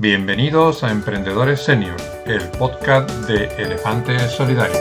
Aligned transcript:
Bienvenidos 0.00 0.84
a 0.84 0.92
Emprendedores 0.92 1.58
Senior, 1.64 1.96
el 2.24 2.40
podcast 2.56 3.10
de 3.26 3.46
Elefantes 3.60 4.30
Solidarios. 4.30 4.78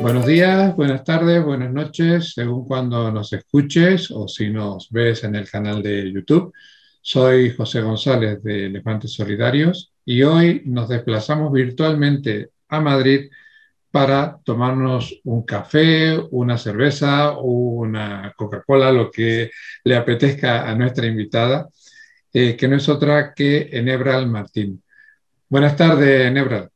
Buenos 0.00 0.24
días, 0.24 0.74
buenas 0.74 1.04
tardes, 1.04 1.44
buenas 1.44 1.70
noches, 1.70 2.32
según 2.32 2.66
cuando 2.66 3.12
nos 3.12 3.30
escuches 3.34 4.10
o 4.10 4.26
si 4.26 4.48
nos 4.48 4.88
ves 4.90 5.22
en 5.24 5.34
el 5.34 5.50
canal 5.50 5.82
de 5.82 6.10
YouTube. 6.10 6.54
Soy 7.02 7.50
José 7.54 7.82
González 7.82 8.42
de 8.42 8.64
Elefantes 8.64 9.12
Solidarios 9.12 9.92
y 10.02 10.22
hoy 10.22 10.62
nos 10.64 10.88
desplazamos 10.88 11.52
virtualmente 11.52 12.48
a 12.70 12.80
Madrid 12.80 13.28
para 13.90 14.38
tomarnos 14.44 15.20
un 15.24 15.44
café, 15.44 16.18
una 16.30 16.56
cerveza 16.56 17.38
una 17.38 18.32
Coca-Cola, 18.34 18.90
lo 18.90 19.10
que 19.10 19.50
le 19.84 19.94
apetezca 19.94 20.66
a 20.66 20.74
nuestra 20.74 21.06
invitada 21.06 21.68
eh, 22.34 22.56
que 22.56 22.66
no 22.66 22.76
es 22.76 22.88
otra 22.88 23.32
que 23.32 23.68
Enebral 23.70 24.26
Martín. 24.28 24.82
Buenas 25.48 25.76
tardes, 25.76 26.26
Enebral. 26.26 26.68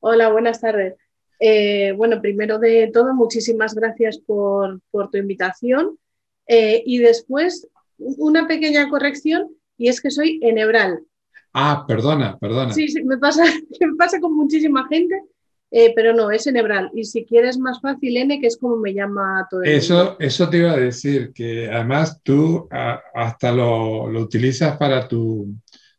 Hola, 0.00 0.30
buenas 0.30 0.60
tardes. 0.60 0.96
Eh, 1.38 1.92
bueno, 1.92 2.20
primero 2.20 2.58
de 2.58 2.90
todo, 2.92 3.14
muchísimas 3.14 3.74
gracias 3.74 4.18
por, 4.18 4.80
tu 4.90 5.16
invitación. 5.16 5.96
Eh, 6.48 6.82
y 6.84 6.98
después, 6.98 7.68
una 7.98 8.48
pequeña 8.48 8.88
corrección, 8.88 9.48
y 9.78 9.88
es 9.88 10.00
que 10.00 10.10
soy 10.10 10.40
Enebral. 10.42 11.04
Ah, 11.52 11.84
perdona, 11.86 12.36
perdona. 12.38 12.74
Sí, 12.74 12.88
sí, 12.88 13.04
me 13.04 13.16
pasa, 13.16 13.44
me 13.80 13.94
pasa 13.96 14.18
con 14.18 14.34
muchísima 14.34 14.88
gente 14.88 15.14
eh, 15.76 15.92
pero 15.92 16.14
no, 16.14 16.30
es 16.30 16.46
enebral. 16.46 16.88
Y 16.94 17.02
si 17.02 17.24
quieres 17.24 17.58
más 17.58 17.80
fácil, 17.80 18.16
N, 18.16 18.40
que 18.40 18.46
es 18.46 18.56
como 18.56 18.76
me 18.76 18.94
llama 18.94 19.44
todo 19.50 19.64
el 19.64 19.70
eso, 19.70 19.96
mundo. 19.96 20.16
Eso 20.20 20.48
te 20.48 20.58
iba 20.58 20.70
a 20.70 20.76
decir, 20.76 21.32
que 21.34 21.68
además 21.68 22.20
tú 22.22 22.68
hasta 22.70 23.50
lo, 23.50 24.08
lo, 24.08 24.20
utilizas 24.20 24.76
para 24.76 25.08
tu, 25.08 25.52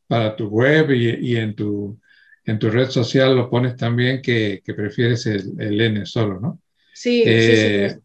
para 0.08 0.34
tu 0.34 0.48
web 0.48 0.92
y, 0.92 1.34
y, 1.34 1.36
en, 1.36 1.54
tu, 1.58 2.00
en 2.46 2.58
tu 2.58 2.70
red 2.70 2.90
social 2.90 3.36
lo 3.36 3.50
pones 3.50 3.76
también 3.76 4.22
que, 4.22 4.62
que 4.64 4.74
prefieres 4.74 5.26
el, 5.26 5.60
el, 5.60 5.82
N 5.82 6.06
solo, 6.06 6.40
¿no? 6.40 6.62
Sí, 6.94 7.24
sí, 7.26 7.30
sí. 7.30 7.30
Eh, 7.30 8.00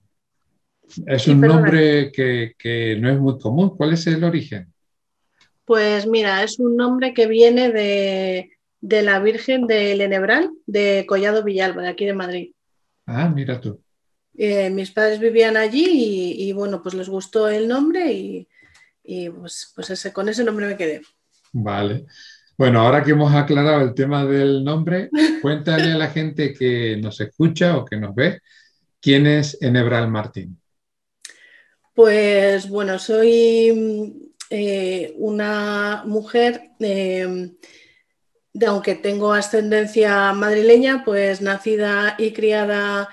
es 1.06 1.28
un 1.28 1.41
nombre 1.41 2.10
que, 2.10 2.54
que 2.58 2.96
no 2.98 3.12
es 3.12 3.20
muy 3.20 3.38
común. 3.38 3.76
¿Cuál 3.76 3.92
es 3.92 4.04
el 4.08 4.24
origen? 4.24 4.72
Pues 5.64 6.04
mira, 6.08 6.42
es 6.42 6.58
un 6.58 6.76
nombre 6.76 7.14
que 7.14 7.28
viene 7.28 7.70
de, 7.70 8.50
de 8.80 9.02
la 9.02 9.18
Virgen 9.20 9.66
del 9.66 10.00
Enebral 10.00 10.50
de 10.66 11.04
Collado 11.06 11.42
Villalba, 11.44 11.82
de 11.82 11.88
aquí 11.88 12.06
de 12.06 12.14
Madrid. 12.14 12.52
Ah, 13.06 13.28
mira 13.28 13.60
tú. 13.60 13.82
Eh, 14.36 14.70
mis 14.70 14.90
padres 14.90 15.18
vivían 15.18 15.56
allí 15.56 16.34
y, 16.38 16.52
bueno, 16.52 16.82
pues 16.82 16.94
les 16.94 17.08
gustó 17.08 17.48
el 17.48 17.68
nombre 17.68 18.12
y, 18.12 18.48
pues, 19.30 19.72
pues 19.74 19.90
ese, 19.90 20.12
con 20.12 20.28
ese 20.28 20.44
nombre 20.44 20.66
me 20.66 20.76
quedé. 20.76 21.02
Vale. 21.52 22.06
Bueno, 22.56 22.80
ahora 22.80 23.02
que 23.02 23.10
hemos 23.10 23.34
aclarado 23.34 23.82
el 23.82 23.94
tema 23.94 24.24
del 24.24 24.62
nombre, 24.64 25.10
cuéntale 25.42 25.92
a 25.92 25.98
la 25.98 26.08
gente 26.08 26.54
que 26.54 26.96
nos 26.96 27.20
escucha 27.20 27.76
o 27.76 27.84
que 27.84 27.96
nos 27.96 28.14
ve, 28.14 28.40
¿quién 29.00 29.26
es 29.26 29.60
Enebral 29.60 30.08
Martín? 30.08 30.60
Pues 31.94 32.68
bueno, 32.68 32.98
soy 32.98 34.30
eh, 34.48 35.12
una 35.16 36.04
mujer 36.06 36.70
eh, 36.78 37.50
de 38.52 38.66
aunque 38.66 38.94
tengo 38.94 39.32
ascendencia 39.32 40.32
madrileña, 40.32 41.04
pues 41.04 41.40
nacida 41.40 42.16
y 42.18 42.32
criada 42.32 43.08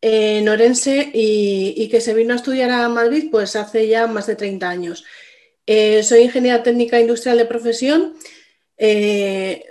en 0.00 0.48
Orense 0.48 1.10
y, 1.12 1.88
que 1.90 2.00
se 2.00 2.14
vino 2.14 2.32
a 2.32 2.36
estudiar 2.36 2.70
a 2.70 2.88
Madrid 2.88 3.28
pues 3.30 3.56
hace 3.56 3.88
ya 3.88 4.06
más 4.06 4.26
de 4.26 4.36
30 4.36 4.68
años. 4.68 5.04
Eh, 5.66 6.02
soy 6.02 6.22
ingeniera 6.22 6.62
técnica 6.62 7.00
industrial 7.00 7.38
de 7.38 7.44
profesión 7.46 8.14
eh, 8.78 9.64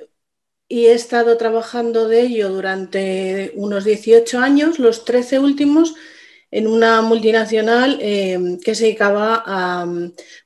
y 0.68 0.86
he 0.88 0.94
estado 0.94 1.38
trabajando 1.38 2.08
de 2.08 2.22
ello 2.22 2.50
durante 2.50 3.52
unos 3.56 3.86
18 3.86 4.40
años, 4.40 4.80
los 4.80 5.04
13 5.06 5.40
últimos, 5.40 5.96
en 6.52 6.68
una 6.68 7.02
multinacional 7.02 8.00
eh, 8.02 8.58
que 8.64 8.76
se 8.76 8.86
dedicaba 8.86 9.86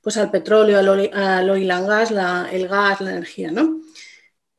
pues 0.01 0.17
al 0.17 0.31
petróleo, 0.31 0.79
al, 0.79 1.49
oil 1.49 1.71
and 1.71 1.87
gas, 1.87 2.11
el 2.51 2.67
gas, 2.67 3.01
la 3.01 3.11
energía. 3.11 3.51
¿no? 3.51 3.81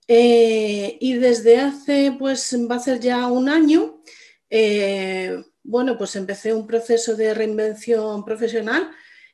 Eh, 0.06 0.98
y 1.00 1.15
desde 1.15 1.59
hace, 1.59 2.15
pues 2.19 2.54
va 2.70 2.76
a 2.76 2.78
ser 2.78 3.00
ya 3.00 3.26
un 3.26 3.48
año, 3.48 4.03
eh, 4.50 5.42
bueno, 5.62 5.97
pues 5.97 6.15
empecé 6.16 6.53
un 6.53 6.66
proceso 6.66 7.16
de 7.16 7.32
reinvención 7.32 8.25
profesional 8.25 8.91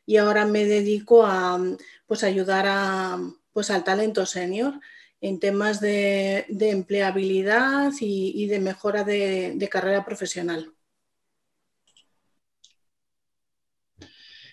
y 0.06 0.16
ahora 0.16 0.47
me 0.47 0.64
dedico 0.64 1.26
a 1.26 1.60
pues, 2.06 2.22
ayudar 2.22 2.66
a, 2.69 3.19
pues, 3.53 3.70
al 3.70 3.82
talento 3.84 4.25
senior 4.26 4.75
en 5.20 5.41
temas 5.41 5.81
de, 5.81 6.47
empleabilidad 6.48 7.92
y, 8.00 8.47
de 8.47 8.60
mejora 8.60 9.04
de, 9.04 9.54
de 9.56 9.69
carrera 9.69 10.04
profesional. 10.04 10.72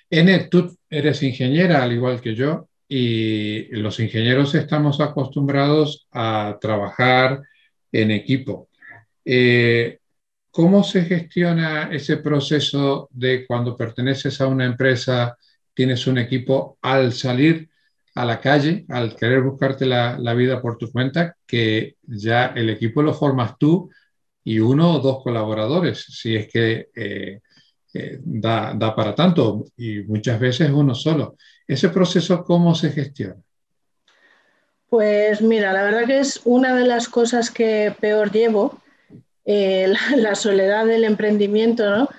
N, 0.10 0.48
tú 0.50 0.78
eres 0.90 1.22
ingeniera 1.22 1.84
al 1.84 1.92
igual 1.94 2.22
que 2.22 2.34
yo 2.34 2.68
y 2.88 3.68
los 3.76 4.00
ingenieros 4.00 4.56
estamos 4.56 5.02
acostumbrados 5.02 6.08
a 6.12 6.58
trabajar 6.62 7.42
en 7.92 8.12
equipo. 8.12 8.70
Eh, 9.26 10.00
¿Cómo 10.52 10.84
se 10.84 11.04
gestiona 11.04 11.90
ese 11.92 12.18
proceso 12.18 13.10
de 13.12 13.46
cuando 13.46 13.76
perteneces 13.76 14.42
a 14.42 14.48
una 14.48 14.66
empresa, 14.66 15.38
tienes 15.74 16.08
un 16.08 16.18
equipo 16.18 16.78
al 16.82 17.14
salir 17.14 17.70
a 18.16 18.26
la 18.26 18.40
calle, 18.42 18.86
al 18.90 19.16
querer 19.16 19.42
buscarte 19.42 19.86
la, 19.86 20.34
vida 20.34 20.60
por 20.62 20.78
tu 20.78 20.92
cuenta, 20.92 21.36
que 21.46 21.98
ya 22.02 22.48
el 22.48 22.70
equipo 22.72 23.04
lo 23.04 23.14
formas 23.14 23.58
tú 23.60 23.92
y 24.44 24.60
uno 24.60 24.96
o 24.96 25.00
dos 25.00 25.22
colaboradores, 25.22 26.04
si 26.10 26.36
es 26.36 26.48
que 26.48 26.90
eh, 26.96 27.42
eh, 27.94 28.20
da, 28.24 28.74
da 28.76 28.96
para 28.96 29.14
tanto, 29.14 29.66
y 29.78 30.00
muchas 30.02 30.40
veces 30.40 30.72
uno 30.72 30.96
solo. 30.96 31.36
¿Ese 31.68 31.90
proceso 31.90 32.44
cómo 32.44 32.74
se 32.74 32.92
gestiona? 32.92 33.42
Pues 34.90 35.42
mira, 35.42 35.74
la 35.74 35.84
verdad 35.84 36.06
que 36.06 36.20
es 36.20 36.42
una 36.46 36.74
de 36.74 36.86
las 36.86 37.10
cosas 37.10 37.52
que 37.52 37.94
peor 38.00 38.32
llevo, 38.32 38.82
eh, 39.44 39.94
la, 40.16 40.36
soledad 40.36 40.86
del 40.86 41.04
emprendimiento, 41.04 41.90
¿no? 41.90 42.10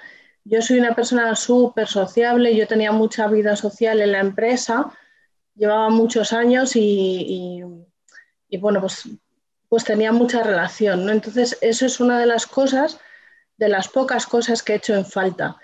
Yo 0.44 0.62
soy 0.62 0.78
una 0.78 0.94
persona 0.94 1.34
súper 1.34 1.86
sociable, 1.86 2.56
yo 2.56 2.66
tenía 2.66 2.92
mucha 2.92 3.26
vida 3.28 3.56
social 3.56 4.00
en 4.00 4.12
la 4.12 4.20
empresa, 4.20 4.90
llevaba 5.54 5.90
muchos 5.90 6.32
años 6.32 6.72
y, 6.74 7.62
bueno, 8.58 8.80
pues, 8.80 9.08
pues 9.68 9.84
tenía 9.84 10.10
mucha 10.12 10.42
relación, 10.42 11.04
¿no? 11.04 11.12
Entonces, 11.12 11.58
eso 11.60 11.84
es 11.84 12.00
una 12.00 12.18
de 12.18 12.24
las 12.24 12.46
cosas, 12.46 12.98
de 13.58 13.68
las 13.68 13.88
pocas 13.88 14.26
cosas 14.26 14.62
que 14.62 14.72
he 14.72 14.76
hecho 14.76 14.94
en 14.94 15.04
falta. 15.04 15.58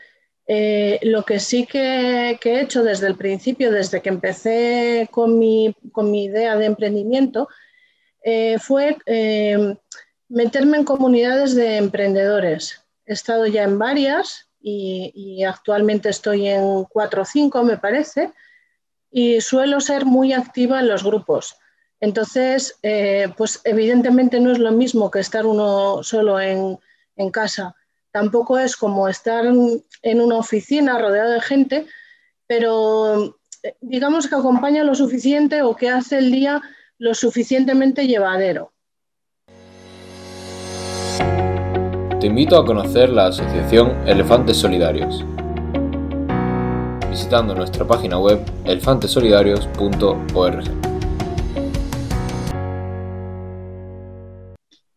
Eh, 0.46 1.00
lo 1.02 1.22
que 1.24 1.40
sí 1.40 1.66
que, 1.66 2.38
he 2.42 2.60
hecho 2.60 2.82
desde 2.82 3.06
el 3.06 3.16
principio, 3.16 3.70
desde 3.70 4.02
que 4.02 4.10
empecé 4.10 5.08
con 5.10 5.38
mi, 5.38 5.74
idea 6.12 6.56
de 6.56 6.66
emprendimiento, 6.66 7.48
eh, 8.22 8.58
fue 8.58 8.98
eh, 9.06 9.76
meterme 10.28 10.78
en 10.78 10.84
comunidades 10.84 11.54
de 11.54 11.76
emprendedores. 11.76 12.84
He 13.06 13.14
estado 13.14 13.46
ya 13.46 13.62
en 13.64 13.78
varias 13.78 14.48
y, 14.60 15.44
actualmente 15.44 16.08
estoy 16.08 16.48
en 16.48 16.84
cuatro 16.84 17.22
o 17.22 17.24
cinco, 17.24 17.62
me 17.64 17.76
parece, 17.76 18.32
y 19.10 19.40
suelo 19.40 19.80
ser 19.80 20.04
muy 20.06 20.32
activa 20.32 20.80
en 20.80 20.88
los 20.88 21.04
grupos. 21.04 21.56
Entonces, 22.00 22.78
pues 23.36 23.60
evidentemente 23.64 24.40
no 24.40 24.52
es 24.52 24.58
lo 24.58 24.72
mismo 24.72 25.10
que 25.10 25.20
estar 25.20 25.46
uno 25.46 26.02
solo 26.02 26.40
en 26.40 26.78
casa 27.30 27.74
tampoco 28.14 28.58
es 28.60 28.76
como 28.76 29.08
estar 29.08 29.44
en 29.44 30.20
una 30.20 30.36
oficina 30.36 30.96
rodeado 31.00 31.32
de 31.32 31.40
gente, 31.40 31.86
pero 32.46 33.36
eh, 33.64 33.74
digamos 33.80 34.28
que 34.28 34.36
acompaña 34.36 34.84
lo 34.84 34.94
suficiente 34.94 35.62
o 35.62 35.74
que 35.74 35.90
hace 35.90 36.18
el 36.18 36.30
día 36.30 36.62
lo 36.96 37.12
suficientemente 37.14 38.06
llevadero. 38.06 38.70
Te 42.20 42.28
invito 42.28 42.56
a 42.56 42.64
conocer 42.64 43.10
la 43.10 43.26
asociación 43.26 44.06
Elefantes 44.06 44.58
Solidarios 44.58 45.24
visitando 47.10 47.52
nuestra 47.54 47.84
página 47.84 48.18
web 48.18 48.38
elefantesolidarios.org. 48.64 50.93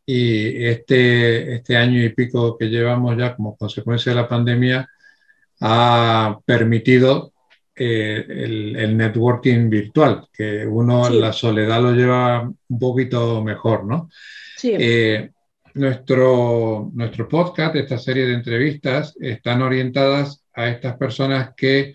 y 0.10 0.66
este, 0.66 1.56
este 1.56 1.76
año 1.76 2.02
y 2.02 2.10
pico 2.10 2.58
que 2.58 2.70
llevamos 2.70 3.18
ya 3.18 3.36
como 3.36 3.58
consecuencia 3.58 4.14
de 4.14 4.16
la 4.16 4.30
pandemia 4.30 4.90
ha 5.60 6.40
permitido 6.46 7.34
eh, 7.76 8.26
el, 8.30 8.96
networking 8.96 9.70
virtual, 9.70 10.30
que 10.32 10.66
uno 10.66 11.10
la 11.10 11.34
soledad 11.34 11.82
lo 11.82 11.92
lleva 11.92 12.42
un 12.42 12.80
poquito 12.80 13.44
mejor, 13.44 13.84
¿no? 13.84 14.10
Sí. 14.56 14.74
Eh, 14.80 15.30
nuestro, 15.74 16.90
nuestro 16.94 17.28
podcast, 17.28 17.76
esta 17.76 17.98
serie 17.98 18.28
de 18.28 18.36
entrevistas, 18.36 19.14
están 19.20 19.62
orientadas 19.62 20.42
a 20.54 20.70
estas 20.70 20.96
personas 20.96 21.52
que 21.56 21.92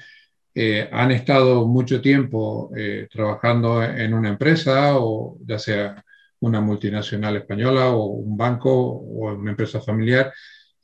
eh, 0.55 0.89
han 0.93 1.13
estado 1.13 1.67
mucho 1.67 2.03
tiempo 2.03 2.71
trabajando 3.11 3.83
en 3.83 4.13
una 4.13 4.29
empresa 4.29 4.99
o 4.99 5.39
ya 5.47 5.59
sea 5.59 6.05
una 6.43 6.61
multinacional 6.61 7.37
española 7.37 7.91
o 7.91 8.07
un 8.07 8.37
banco 8.37 8.71
o 8.73 9.33
una 9.35 9.51
empresa 9.51 9.81
familiar 9.81 10.33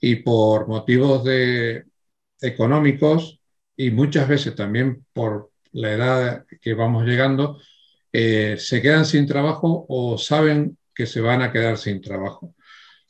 y 0.00 0.16
por 0.16 0.69
motivos 0.69 1.25
de, 1.25 1.84
económicos 2.40 3.40
y 3.76 3.90
muchas 3.90 4.28
veces 4.28 4.55
también 4.55 5.05
por 5.12 5.50
la 5.72 5.93
edad 5.93 6.46
que 6.60 6.75
vamos 6.75 7.05
llegando, 7.05 7.60
eh, 8.12 8.56
se 8.58 8.81
quedan 8.82 9.05
sin 9.05 9.26
trabajo 9.26 9.87
o 9.88 10.19
saben 10.19 10.78
que 10.94 11.06
se 11.06 11.20
van 11.20 11.43
a 11.43 11.52
quedar 11.52 11.76
sin 11.78 12.00
trabajo. 12.00 12.54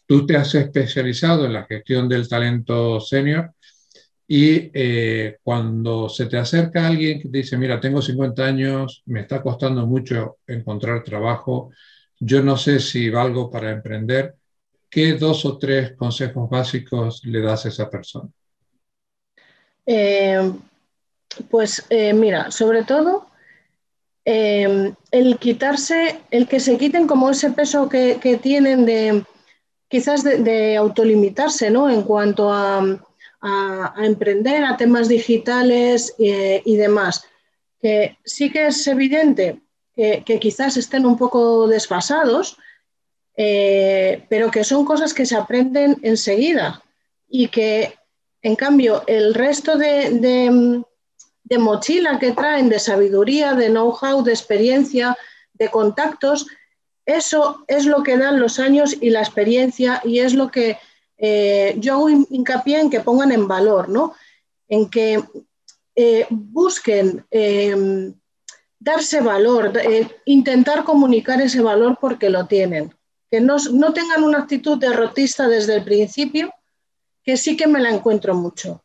Tú 0.07 0.27
te 0.27 0.37
has 0.37 0.55
especializado 0.55 1.47
en 1.47 1.53
la 1.55 1.65
gestión 1.67 2.09
del 2.09 2.29
talento 2.29 3.01
senior 3.01 3.53
y 4.27 4.71
eh, 4.75 5.39
cuando 5.43 6.09
se 6.09 6.27
te 6.27 6.37
acerca 6.37 6.87
alguien 6.87 7.21
que 7.21 7.29
te 7.29 7.39
dice, 7.39 7.57
mira, 7.57 7.81
tengo 7.81 8.03
50 8.03 8.45
años, 8.45 9.03
me 9.07 9.21
está 9.21 9.43
costando 9.43 9.87
mucho 9.87 10.39
encontrar 10.47 11.03
trabajo, 11.03 11.71
yo 12.21 12.43
no 12.43 12.57
sé 12.57 12.81
si 12.81 13.11
valgo 13.11 13.51
para 13.51 13.71
emprender, 13.71 14.35
¿qué 14.91 15.15
dos 15.15 15.45
o 15.45 15.59
tres 15.59 15.93
consejos 15.93 16.49
básicos 16.51 17.25
le 17.25 17.41
das 17.41 17.67
a 17.67 17.69
esa 17.69 17.89
persona? 17.89 18.29
Eh, 19.87 20.53
pues 21.51 21.85
eh, 21.89 22.13
mira, 22.13 22.51
sobre 22.51 22.83
todo 22.85 23.27
eh, 24.25 24.93
el 25.11 25.39
quitarse, 25.39 26.21
el 26.31 26.49
que 26.49 26.61
se 26.61 26.77
quiten 26.77 27.07
como 27.07 27.31
ese 27.31 27.51
peso 27.53 27.89
que, 27.89 28.39
tienen 28.43 28.85
de 28.85 29.25
quizás 29.89 30.23
de, 30.25 30.77
autolimitarse, 30.77 31.71
¿no? 31.71 31.89
En 31.89 32.03
cuanto 32.03 32.53
a, 32.53 32.99
emprender, 33.99 34.65
a 34.65 34.77
temas 34.77 35.09
digitales 35.09 36.15
y 36.19 36.77
demás. 36.77 37.25
Que 37.81 38.19
sí 38.25 38.51
que 38.51 38.67
es 38.67 38.85
evidente 38.89 39.63
que, 39.99 40.23
que 40.25 40.39
quizás 40.39 40.79
estén 40.79 41.03
un 41.05 41.19
poco 41.19 41.67
desfasados, 41.67 42.57
pero 43.35 44.51
que 44.51 44.63
son 44.63 44.85
cosas 44.85 45.15
que 45.15 45.27
se 45.27 45.37
aprenden 45.37 45.99
enseguida 46.03 46.83
y 47.29 47.49
que 47.49 47.99
en 48.43 48.57
cambio, 48.57 49.03
el 49.07 49.35
resto 49.35 49.77
de, 49.77 50.83
mochila 51.59 52.19
que 52.19 52.33
traen 52.33 52.69
de 52.69 52.79
sabiduría, 52.79 53.55
de 53.55 53.69
know-how, 53.69 54.23
de 54.23 54.33
experiencia, 54.33 55.17
de 55.55 55.69
contactos, 55.71 56.47
eso 57.05 57.65
es 57.67 57.87
lo 57.87 58.03
que 58.03 58.17
dan 58.17 58.39
los 58.39 58.59
años 58.59 58.97
y 59.01 59.11
la 59.11 59.21
experiencia 59.21 60.01
y 60.05 60.21
es 60.21 60.35
lo 60.35 60.51
que 60.51 60.79
eh, 61.17 61.75
yo 61.79 61.95
hago 61.95 62.11
hincapié 62.11 62.81
en 62.81 62.91
que 62.91 63.01
pongan 63.01 63.33
en 63.33 63.49
valor, 63.49 63.89
¿no? 63.89 64.15
En 64.69 64.89
que 64.89 65.25
eh, 65.97 66.27
busquen 66.31 67.27
em, 67.31 68.15
darse 68.79 69.21
valor, 69.21 69.73
eh, 69.77 70.09
intentar 70.25 70.85
comunicar 70.85 71.41
ese 71.41 71.61
valor 71.61 71.99
porque 72.01 72.31
lo 72.31 72.47
tienen. 72.47 72.95
Que 73.31 73.41
no, 73.41 73.57
no 73.73 73.93
tengan 73.93 74.23
una 74.23 74.39
actitud 74.39 74.79
derrotista 74.79 75.49
desde 75.49 75.77
el 75.77 75.85
principio, 75.85 76.53
que 77.23 77.37
sí 77.37 77.57
que 77.57 77.67
me 77.67 77.81
la 77.81 77.91
encuentro 77.91 78.35
mucho. 78.35 78.83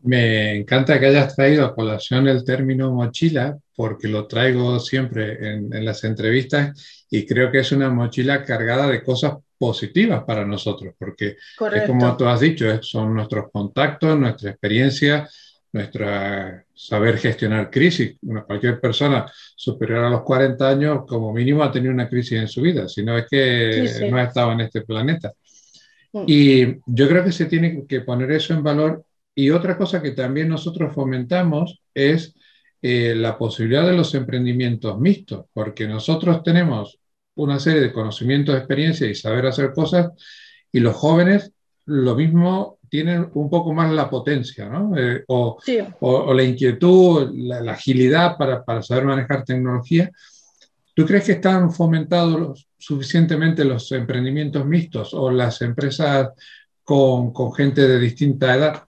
Me 0.00 0.54
encanta 0.54 1.00
que 1.00 1.06
hayas 1.06 1.34
traído 1.34 1.64
a 1.64 1.74
colación 1.74 2.28
el 2.28 2.44
término 2.44 2.92
mochila, 2.92 3.58
porque 3.74 4.06
lo 4.06 4.26
traigo 4.26 4.78
siempre 4.78 5.54
en, 5.54 5.84
las 5.84 6.04
entrevistas 6.04 7.06
y 7.10 7.26
creo 7.26 7.50
que 7.50 7.60
es 7.60 7.72
una 7.72 7.88
mochila 7.88 8.44
cargada 8.44 8.86
de 8.86 9.02
cosas 9.02 9.34
positivas 9.56 10.22
para 10.24 10.44
nosotros, 10.44 10.94
porque 10.98 11.36
es 11.72 11.86
como 11.86 12.16
tú 12.18 12.26
has 12.26 12.40
dicho, 12.40 12.82
son 12.82 13.14
nuestros 13.14 13.50
contactos, 13.50 14.18
nuestra 14.18 14.50
experiencia, 14.50 15.26
nuestro 15.74 16.06
saber 16.72 17.18
gestionar 17.18 17.68
crisis. 17.68 18.16
cualquier 18.46 18.80
persona 18.80 19.26
superior 19.56 20.04
a 20.04 20.10
los 20.10 20.22
40 20.22 20.68
años, 20.68 21.04
como 21.06 21.32
mínimo, 21.32 21.64
ha 21.64 21.72
tenido 21.72 21.92
una 21.92 22.08
crisis 22.08 22.38
en 22.38 22.48
su 22.48 22.62
vida, 22.62 22.88
si 22.88 23.04
no 23.04 23.18
es 23.18 23.26
que 23.28 24.08
no 24.08 24.16
ha 24.16 24.22
estado 24.22 24.52
en 24.52 24.60
este 24.60 24.82
planeta. 24.82 25.32
Mm. 26.12 26.24
Y 26.28 26.66
yo 26.86 27.08
creo 27.08 27.24
que 27.24 27.32
se 27.32 27.46
tiene 27.46 27.84
que 27.88 28.02
poner 28.02 28.30
eso 28.30 28.54
en 28.54 28.62
valor. 28.62 29.04
Y 29.34 29.50
otra 29.50 29.76
cosa 29.76 30.00
que 30.00 30.12
también 30.12 30.48
nosotros 30.48 30.94
fomentamos 30.94 31.82
es 31.92 32.36
eh, 32.80 33.14
la 33.16 33.36
posibilidad 33.36 33.84
de 33.84 33.96
los 33.96 34.14
emprendimientos 34.14 35.00
mixtos, 35.00 35.46
porque 35.52 35.88
nosotros 35.88 36.44
tenemos 36.44 37.00
una 37.34 37.58
serie 37.58 37.80
de 37.80 37.92
conocimientos, 37.92 38.56
experiencia 38.56 39.08
y 39.08 39.14
saber 39.16 39.46
hacer 39.46 39.72
cosas, 39.72 40.12
y 40.70 40.78
los 40.78 40.94
jóvenes 40.94 41.52
lo 41.86 42.14
mismo 42.14 42.78
tienen 42.94 43.28
un 43.34 43.50
poco 43.50 43.72
más 43.72 43.90
la 43.90 44.08
potencia, 44.08 44.68
¿no? 44.68 44.96
Eh, 44.96 45.24
o, 45.26 45.58
o, 45.98 46.32
la 46.32 46.44
inquietud, 46.44 47.28
la, 47.34 47.60
la 47.60 47.72
agilidad 47.72 48.36
para, 48.36 48.64
para, 48.64 48.82
saber 48.82 49.04
manejar 49.04 49.44
tecnología. 49.44 50.12
¿Tú 50.94 51.04
crees 51.04 51.24
que 51.24 51.32
están 51.32 51.72
fomentados 51.72 52.68
suficientemente 52.78 53.64
los 53.64 53.90
emprendimientos 53.90 54.64
mixtos 54.64 55.12
o 55.12 55.28
las 55.28 55.60
empresas 55.62 56.28
con, 56.84 57.34
gente 57.54 57.80
de 57.80 57.98
distinta 57.98 58.54
edad? 58.54 58.84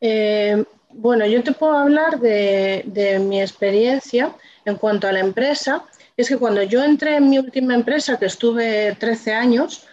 Eh, 0.00 0.64
bueno, 0.88 1.26
yo 1.26 1.42
te 1.42 1.52
puedo 1.52 1.76
hablar 1.76 2.18
de, 2.20 3.20
mi 3.20 3.42
experiencia 3.42 4.34
en 4.64 4.76
cuanto 4.76 5.08
a 5.08 5.12
la 5.12 5.20
empresa. 5.20 5.84
Es 6.16 6.30
que 6.30 6.38
cuando 6.38 6.62
yo 6.62 6.82
entré 6.82 7.16
en 7.16 7.28
mi 7.28 7.38
última 7.38 7.74
empresa, 7.74 8.18
que 8.18 8.24
estuve 8.24 8.96
13 8.98 9.34
años, 9.34 9.86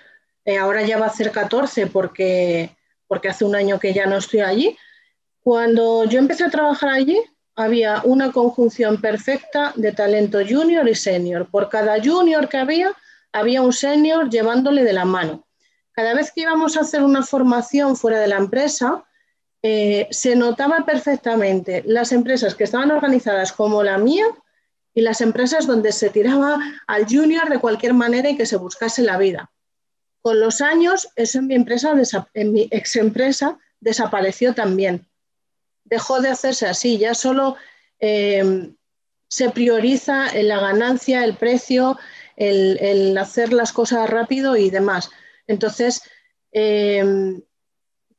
eh, 0.45 0.57
ahora 0.57 0.83
ya 0.83 0.99
va 0.99 1.07
a 1.07 1.13
ser 1.13 1.31
14 1.31 1.87
porque, 1.87 2.74
porque 3.07 3.29
hace 3.29 3.45
un 3.45 3.55
año 3.55 3.79
que 3.79 3.93
ya 3.93 4.05
no 4.05 4.17
estoy 4.17 4.41
allí, 4.41 4.77
cuando 5.41 6.05
yo 6.05 6.19
empecé 6.19 6.43
a 6.43 6.49
trabajar 6.49 6.89
allí, 6.89 7.21
había 7.55 8.01
una 8.03 8.31
conjunción 8.31 8.99
perfecta 8.99 9.73
de 9.75 9.91
talento 9.91 10.39
junior 10.47 10.87
y 10.89 10.95
senior. 10.95 11.47
Por 11.49 11.69
cada 11.69 12.03
junior 12.03 12.49
que 12.49 12.57
había, 12.57 12.93
había 13.31 13.61
un 13.61 13.71
senior 13.71 14.29
llevándole 14.29 14.83
de 14.83 14.93
la 14.93 15.05
mano. 15.05 15.45
Cada 15.91 16.13
vez 16.13 16.31
que 16.31 16.41
íbamos 16.41 16.75
a 16.75 16.81
hacer 16.81 17.03
una 17.03 17.23
formación 17.23 17.95
fuera 17.95 18.19
de 18.19 18.27
la 18.27 18.37
empresa, 18.37 19.05
eh, 19.61 20.07
se 20.11 20.35
notaba 20.35 20.85
perfectamente 20.85 21.83
las 21.85 22.11
empresas 22.11 22.53
que 22.53 22.65
estaban 22.65 22.91
organizadas 22.91 23.51
como 23.51 23.81
la 23.83 23.97
mía 23.97 24.25
y 24.93 25.01
las 25.01 25.21
empresas 25.21 25.65
donde 25.65 25.91
se 25.91 26.09
tiraba 26.09 26.59
al 26.87 27.05
junior 27.05 27.49
de 27.49 27.59
cualquier 27.59 27.93
manera 27.93 28.29
y 28.29 28.37
que 28.37 28.45
se 28.45 28.57
buscase 28.57 29.01
la 29.01 29.17
vida. 29.17 29.51
Con 30.25 30.39
los 30.39 30.61
años, 30.61 31.07
eso 31.15 31.37
en 31.37 31.45
mi 31.47 31.53
empresa, 31.53 31.93
en 32.33 32.51
mi 32.51 32.67
ex 32.71 32.95
empresa, 32.95 33.59
desapareció 33.79 34.55
también 34.55 35.07
dejó 35.85 36.19
de 36.19 36.29
hacerse 36.29 36.67
así, 36.67 36.97
ya 36.97 37.13
solo 37.13 37.55
eh, 37.99 38.73
se 39.29 39.49
prioriza 39.51 40.27
en 40.27 40.49
la 40.49 40.59
ganancia, 40.59 41.23
el 41.23 41.35
precio, 41.35 41.97
el, 42.35 43.17
hacer 43.17 43.53
las 43.53 43.71
cosas 43.71 44.09
rápido 44.09 44.57
y 44.57 44.69
demás. 44.69 45.09
Entonces, 45.47 46.01
eh, 46.51 47.39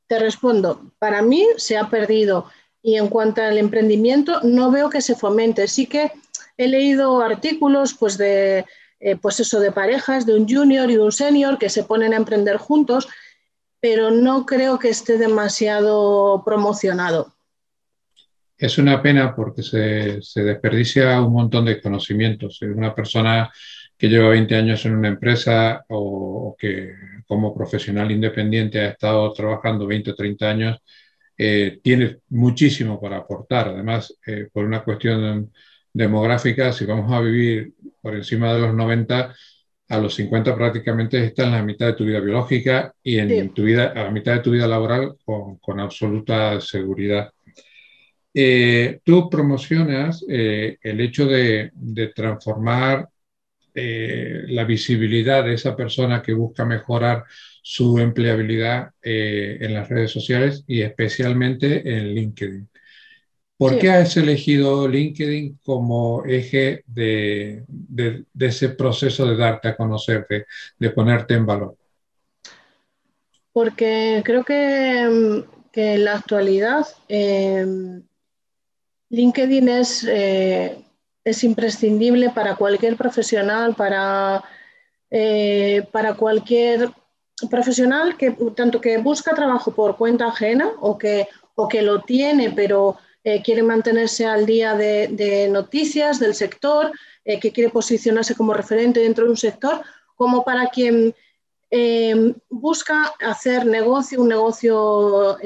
te 0.07 0.19
respondo, 0.19 0.93
para 0.97 1.21
mí 1.21 1.45
se 1.57 1.77
ha 1.77 1.89
perdido 1.89 2.49
y 2.81 2.95
en 2.95 3.09
cuanto 3.09 3.41
al 3.41 3.57
emprendimiento 3.57 4.39
no 4.43 4.71
veo 4.71 4.89
que 4.89 5.01
se 5.01 5.15
fomente. 5.15 5.67
Sí 5.67 5.85
que 5.85 6.11
he 6.55 6.67
leído 6.67 7.21
artículos 7.21 7.93
pues 7.93 8.17
de, 8.17 8.65
eh, 8.99 9.15
pues 9.15 9.39
eso, 9.39 9.59
de 9.59 9.71
parejas, 9.71 10.25
de 10.25 10.35
un 10.35 10.47
junior 10.47 10.89
y 10.89 10.97
un 10.97 11.11
senior 11.11 11.57
que 11.57 11.69
se 11.69 11.83
ponen 11.83 12.13
a 12.13 12.17
emprender 12.17 12.57
juntos, 12.57 13.07
pero 13.79 14.11
no 14.11 14.45
creo 14.45 14.79
que 14.79 14.89
esté 14.89 15.17
demasiado 15.17 16.43
promocionado. 16.43 17.33
Es 18.57 18.79
una 18.79 19.03
pena 19.03 19.35
porque 19.35 19.61
se, 19.61 20.41
desperdicia 20.41 21.21
un 21.21 21.33
montón 21.33 21.65
de 21.65 21.79
conocimientos. 21.79 22.59
Una 22.63 22.95
persona 22.95 23.51
que 23.95 24.07
lleva 24.07 24.29
20 24.29 24.55
años 24.55 24.83
en 24.85 24.95
una 24.95 25.09
empresa 25.09 25.85
o, 25.89 26.55
que 26.57 26.93
como 27.27 27.53
profesional 27.53 28.09
independiente 28.11 28.79
ha 28.79 28.89
estado 28.89 29.31
trabajando 29.33 29.85
20 29.85 30.11
o 30.11 30.15
30 30.15 30.49
años, 30.49 30.77
eh, 31.37 31.79
tiene 31.83 32.17
muchísimo 32.29 32.99
para 32.99 33.17
aportar. 33.17 33.67
Además, 33.67 34.17
eh, 34.25 34.47
por 34.51 34.65
una 34.65 34.83
cuestión 34.83 35.51
demográfica, 35.97 36.71
si 36.71 36.85
vamos 36.85 37.11
a 37.11 37.19
vivir 37.21 37.73
por 38.01 38.15
encima 38.15 38.53
de 38.53 38.61
los 38.61 38.73
90, 38.73 39.35
a 39.89 39.97
los 39.99 40.15
50 40.15 40.55
prácticamente 40.55 41.23
está 41.23 41.45
en 41.45 41.51
la 41.51 41.63
mitad 41.63 41.87
de 41.87 41.93
tu 41.93 42.05
vida 42.05 42.19
biológica 42.19 42.93
y 43.01 43.17
en 43.19 43.53
tu 43.53 43.63
vida, 43.63 43.93
a 43.95 44.03
la 44.03 44.11
mitad 44.11 44.33
de 44.33 44.41
tu 44.41 44.51
vida 44.51 44.67
laboral 44.67 45.15
con, 45.23 45.57
con 45.57 45.79
absoluta 45.79 46.59
seguridad. 46.59 47.31
Eh, 48.39 48.99
tú 49.03 49.31
promocionas 49.31 50.23
eh, 50.29 50.77
el 50.83 51.01
hecho 51.01 51.25
de, 51.25 51.71
transformar 52.15 53.09
eh, 53.73 54.43
la 54.49 54.63
visibilidad 54.63 55.43
de 55.43 55.55
esa 55.55 55.75
persona 55.75 56.21
que 56.21 56.33
busca 56.33 56.63
mejorar 56.63 57.23
su 57.63 57.97
empleabilidad 57.97 58.91
en 59.01 59.73
las 59.73 59.89
redes 59.89 60.11
sociales 60.11 60.63
y 60.67 60.81
especialmente 60.81 61.81
en 61.97 62.13
LinkedIn. 62.13 62.69
¿Por 63.57 63.79
qué 63.79 63.89
has 63.89 64.15
elegido 64.15 64.87
LinkedIn 64.87 65.59
como 65.63 66.23
eje 66.25 66.83
de, 66.85 67.63
ese 68.39 68.69
proceso 68.69 69.25
de 69.25 69.35
darte 69.35 69.69
a 69.69 69.75
conocer, 69.75 70.27
de, 70.77 70.89
ponerte 70.91 71.33
en 71.33 71.45
valor? 71.45 71.75
Porque 73.51 74.21
creo 74.23 74.43
que, 74.43 75.43
en 75.73 76.05
la 76.05 76.13
actualidad 76.13 76.85
LinkedIn 79.09 79.69
es, 79.69 80.03
eh, 80.07 80.77
es 81.23 81.43
imprescindible 81.43 82.29
para 82.29 82.55
cualquier 82.55 82.95
profesional, 82.95 83.75
para, 83.75 84.43
eh, 85.09 85.87
para 85.91 86.13
cualquier 86.13 86.89
profesional 87.49 88.17
que 88.17 88.35
tanto 88.55 88.81
que 88.81 88.97
busca 88.97 89.33
trabajo 89.33 89.73
por 89.73 89.97
cuenta 89.97 90.27
ajena 90.27 90.71
o 90.79 90.97
que, 90.97 91.27
o 91.55 91.67
que 91.67 91.81
lo 91.81 92.01
tiene, 92.01 92.51
pero 92.51 92.97
eh, 93.27 93.41
quiere 93.43 93.63
mantenerse 93.63 94.25
al 94.25 94.45
día 94.45 94.75
de, 94.75 95.47
noticias 95.51 96.19
del 96.19 96.33
sector, 96.33 96.91
que 97.41 97.51
quiere 97.51 97.69
posicionarse 97.69 98.35
como 98.35 98.53
referente 98.53 99.01
dentro 99.01 99.25
de 99.25 99.31
un 99.31 99.37
sector, 99.37 99.81
como 100.15 100.45
para 100.45 100.67
quien 100.67 101.13
busca 102.49 103.13
hacer 103.19 103.65
negocio, 103.65 104.21
un 104.21 104.29
negocio 104.29 105.37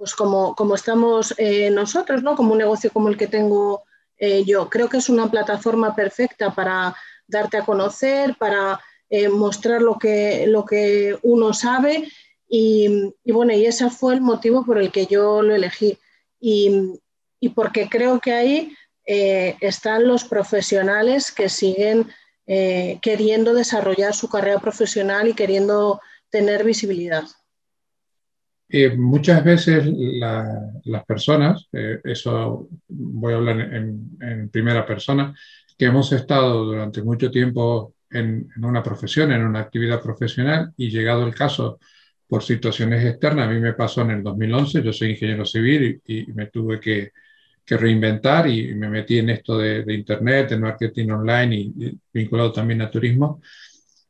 pues 0.00 0.14
como, 0.14 0.54
como 0.54 0.76
estamos 0.76 1.34
eh, 1.36 1.68
nosotros, 1.68 2.22
¿no? 2.22 2.34
como 2.34 2.52
un 2.52 2.58
negocio 2.58 2.90
como 2.90 3.10
el 3.10 3.18
que 3.18 3.26
tengo 3.26 3.82
eh, 4.16 4.44
yo. 4.46 4.70
Creo 4.70 4.88
que 4.88 4.96
es 4.96 5.10
una 5.10 5.30
plataforma 5.30 5.94
perfecta 5.94 6.54
para 6.54 6.96
darte 7.26 7.58
a 7.58 7.66
conocer, 7.66 8.34
para 8.38 8.80
eh, 9.10 9.28
mostrar 9.28 9.82
lo 9.82 9.98
que, 9.98 10.46
lo 10.46 10.64
que 10.64 11.18
uno 11.20 11.52
sabe 11.52 12.10
y, 12.48 13.12
bueno, 13.26 13.52
y 13.52 13.66
ese 13.66 13.90
fue 13.90 14.14
el 14.14 14.22
motivo 14.22 14.64
por 14.64 14.78
el 14.78 14.90
que 14.90 15.04
yo 15.04 15.42
lo 15.42 15.54
elegí. 15.54 15.98
Y, 16.40 16.98
y 17.38 17.50
porque 17.50 17.88
creo 17.88 18.20
que 18.20 18.32
ahí 18.32 18.74
están 19.04 20.06
los 20.06 20.24
profesionales 20.24 21.32
que 21.32 21.48
siguen 21.48 22.06
queriendo 22.46 23.54
desarrollar 23.54 24.14
su 24.14 24.28
carrera 24.28 24.60
profesional 24.60 25.26
y 25.26 25.34
queriendo 25.34 26.00
tener 26.30 26.64
visibilidad. 26.64 27.24
Eh, 28.72 28.96
muchas 28.96 29.42
veces 29.42 29.84
las 29.84 31.04
personas, 31.04 31.68
eh, 31.72 32.00
eso 32.04 32.68
voy 32.86 33.32
a 33.32 33.36
hablar 33.36 33.60
en, 33.60 34.48
primera 34.50 34.86
persona, 34.86 35.34
que 35.76 35.86
hemos 35.86 36.12
estado 36.12 36.66
durante 36.66 37.02
mucho 37.02 37.32
tiempo 37.32 37.94
en, 38.10 38.48
una 38.62 38.80
profesión, 38.80 39.32
en 39.32 39.44
una 39.44 39.60
actividad 39.60 40.00
profesional 40.00 40.72
y 40.76 40.88
llegado 40.88 41.26
el 41.26 41.34
caso 41.34 41.80
por 42.30 42.42
situaciones 42.42 43.04
externas, 43.04 43.48
a 43.48 43.50
mí 43.50 43.60
me 43.60 43.74
pasó 43.74 44.02
en 44.02 44.12
el 44.12 44.22
2011, 44.22 44.82
yo 44.82 44.92
soy 44.92 45.10
ingeniero 45.10 45.44
civil 45.44 46.00
y, 46.06 46.32
me 46.32 46.46
tuve 46.46 46.80
que, 46.80 47.10
reinventar 47.66 48.48
y 48.48 48.74
me 48.74 48.88
metí 48.88 49.18
en 49.18 49.30
esto 49.30 49.56
de, 49.56 49.84
Internet, 49.94 50.50
de 50.50 50.58
marketing 50.58 51.10
online 51.10 51.54
y 51.54 51.98
vinculado 52.12 52.50
también 52.50 52.82
a 52.82 52.90
turismo 52.90 53.40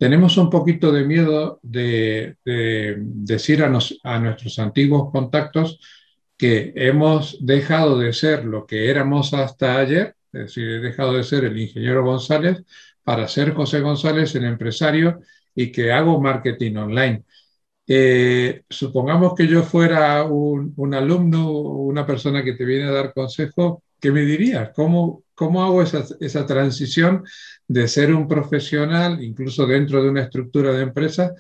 tenemos 0.01 0.39
un 0.39 0.49
poquito 0.49 0.93
de 0.93 1.05
miedo 1.05 1.61
de, 1.63 2.37
decir 2.43 3.63
a, 3.63 3.69
nuestros 3.69 4.59
antiguos 4.59 5.13
contactos 5.13 5.79
que 6.39 6.73
hemos 6.75 7.37
dejado 7.45 7.99
de 7.99 8.15
ser 8.15 8.47
lo 8.47 8.67
que 8.67 8.89
éramos 8.89 9.35
hasta 9.35 9.79
ayer, 9.79 10.17
es 10.33 10.41
decir, 10.41 10.67
he 10.69 10.81
dejado 10.81 11.13
de 11.13 11.23
ser 11.23 11.45
el 11.45 11.61
ingeniero 11.61 12.03
González 12.03 12.65
para 13.05 13.29
ser 13.29 13.53
José 13.53 13.81
González, 13.81 14.35
el 14.35 14.45
empresario, 14.45 15.21
y 15.55 15.71
que 15.71 15.93
hago 15.93 16.19
marketing 16.19 16.77
online. 16.77 17.25
Eh, 17.87 18.63
supongamos 18.69 19.35
que 19.35 19.47
yo 19.47 19.63
fuera 19.63 20.25
un, 20.25 20.95
alumno, 20.95 21.51
una 21.51 22.07
persona 22.07 22.45
que 22.45 22.53
te 22.53 22.65
viene 22.65 22.85
a 22.85 22.93
dar 22.93 23.13
consejo, 23.13 23.83
¿qué 24.01 24.13
me 24.13 24.23
dirías? 24.23 24.71
¿Cómo, 24.75 25.25
cómo 25.35 25.63
hago 25.63 25.83
esa, 25.83 26.05
esa, 26.21 26.47
transición 26.47 27.25
de 27.67 27.89
ser 27.89 28.15
un 28.15 28.29
profesional, 28.29 29.23
incluso 29.23 29.67
dentro 29.67 30.03
de 30.03 30.11
una 30.11 30.23
estructura 30.23 30.73
de 30.73 30.83
empresa, 30.83 31.33